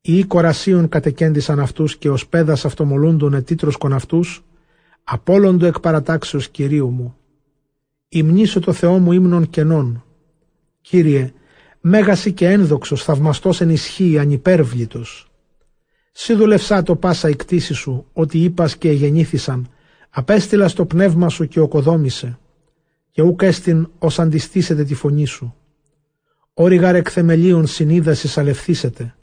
[0.00, 4.44] Οι κορασίων κατεκέντησαν αυτούς και ως πέδας αυτομολούντων ετήτρωσκον αυτούς,
[5.04, 7.14] απόλοντο εκ παρατάξεως Κυρίου μου.
[8.12, 10.04] Υμνήσω το Θεό μου ύμνων κενών.
[10.80, 11.32] Κύριε,
[11.80, 15.30] μέγαση και ένδοξος, θαυμαστός εν ισχύει, ανυπέρβλητος.
[16.12, 19.68] Σύ δουλευσά το πάσα η κτήση σου, ότι είπας και γεννήθησαν,
[20.10, 22.38] απέστειλα στο πνεύμα σου και οκοδόμησε,
[23.10, 25.54] και ούκ έστειν ως αντιστήσετε τη φωνή σου.
[26.54, 29.14] Όριγαρ εκθεμελίων συνείδασης αλευθύσετε.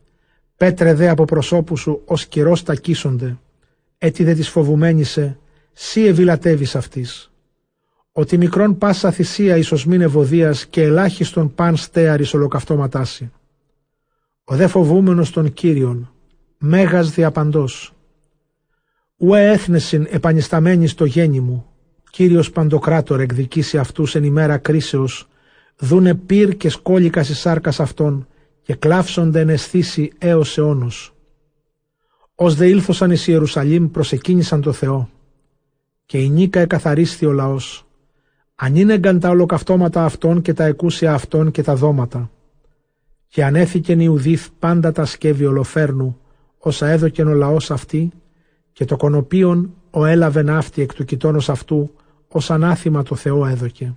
[0.58, 3.38] Πέτρε δε από προσώπου σου ως καιρός τακίσονται.
[3.98, 5.40] Έτσι δε της φοβουμένησε,
[5.74, 7.32] σύ ευηλατεύεις αυτής.
[8.20, 13.32] Ότι μικρόν πάσα θυσία ίσως μην ευωδίας και ελάχιστον παν στέαρης ολοκαυτώματάσι.
[14.44, 16.12] Ο δε φοβούμενος των Κύριων,
[16.58, 17.94] μέγας διαπαντός.
[19.18, 21.66] Ουε έθνεσιν επανισταμένης στο γέννη μου,
[22.10, 25.28] Κύριος Παντοκράτορ εκδικήσει αυτούς εν ημέρα κρίσεως,
[25.78, 28.28] δούνε πυρ και σκόλικα εις σάρκας αυτών
[28.62, 31.14] και κλάψονται εν αισθήσει έως αιώνος.
[32.36, 35.10] Ως δε ήλθωσαν εις Ιερουσαλήμ προσεκίνησαν το Θεό
[36.06, 37.87] και η νίκα εκαθαρίσθη ο λαός.
[38.60, 42.32] Ανήνεγκαν τα ολοκαυτώματα αυτών και τα εκούσια αυτών και τα δώματα.
[43.28, 46.18] Και ανέθηκεν Ιουδίθ πάντα τα σκεύη ολοφέρνου,
[46.58, 48.12] όσα έδωκεν ο λαός αυτή,
[48.72, 51.94] και το κονοπίον ο έλαβε ναύτη εκ του κοιτώνος αυτού,
[52.28, 53.94] ως ανάθημα το Θεό έδωκε.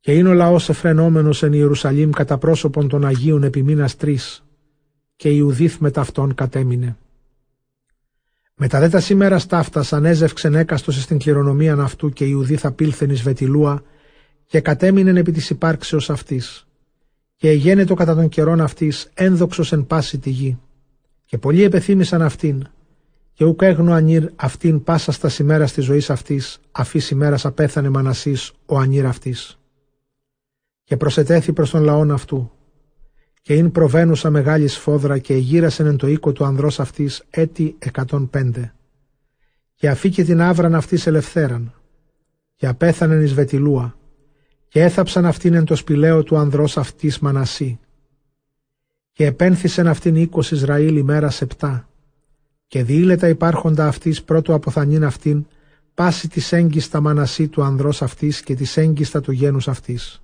[0.00, 4.44] Και είναι ο λαός εφρενόμενος εν Ιερουσαλήμ κατά πρόσωπον των Αγίων επί μήνας τρεις,
[5.16, 6.96] και Ιουδίθ με ταυτόν κατέμεινε.
[8.62, 13.82] Μετά δε τα σήμερα στάφτα ανέζευξεν έκαστος στην κληρονομία αυτού και Ιουδίθ απήλθεν εις Βετιλούα
[14.46, 16.66] και κατέμεινεν επί της υπάρξεως αυτής.
[17.36, 20.58] Και εγένετο κατά των καιρών αυτής ένδοξος εν πάση τη γη.
[21.24, 22.66] Και πολλοί επεθύμησαν αυτήν,
[23.32, 28.52] και ουκ έγνω ανήρ αυτήν πάσα στα σημέρα τη ζωής αυτής, αφή ημέρα απέθανε μανασής
[28.66, 29.58] ο ανήρ αυτής.
[30.84, 32.50] Και προσετέθη προς τον λαόν αυτού,
[33.40, 38.30] και ειν προβαίνουσα μεγάλη σφόδρα και εγύρασεν εν το οίκο του ανδρός αυτής έτη εκατόν
[38.30, 38.74] πέντε.
[39.74, 41.74] Και αφήκε την άβραν αυτή ελευθέραν,
[42.56, 43.96] και απέθανεν εις Βετιλούα,
[44.68, 47.78] και έθαψαν αυτήν εν το σπηλαίο του ανδρός αυτής Μανασί.
[49.12, 51.88] Και επένθησεν αυτήν οίκος Ισραήλ ημέρα επτά,
[52.66, 55.46] και διήλετα υπάρχοντα αυτής πρώτου αποθανήν αυτήν,
[55.94, 60.22] πάση της έγκιστα μανασί του ανδρός αυτής και της έγκιστα του γένους αυτής.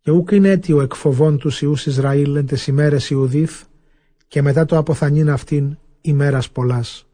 [0.00, 3.62] Και ούκ είναι αίτιο εκφοβών τους Ιούς Ισραήλ εν τες ημέρες Ιουδίθ,
[4.28, 7.09] και μετά το αποθανήν αυτήν ημέρας πολλάς.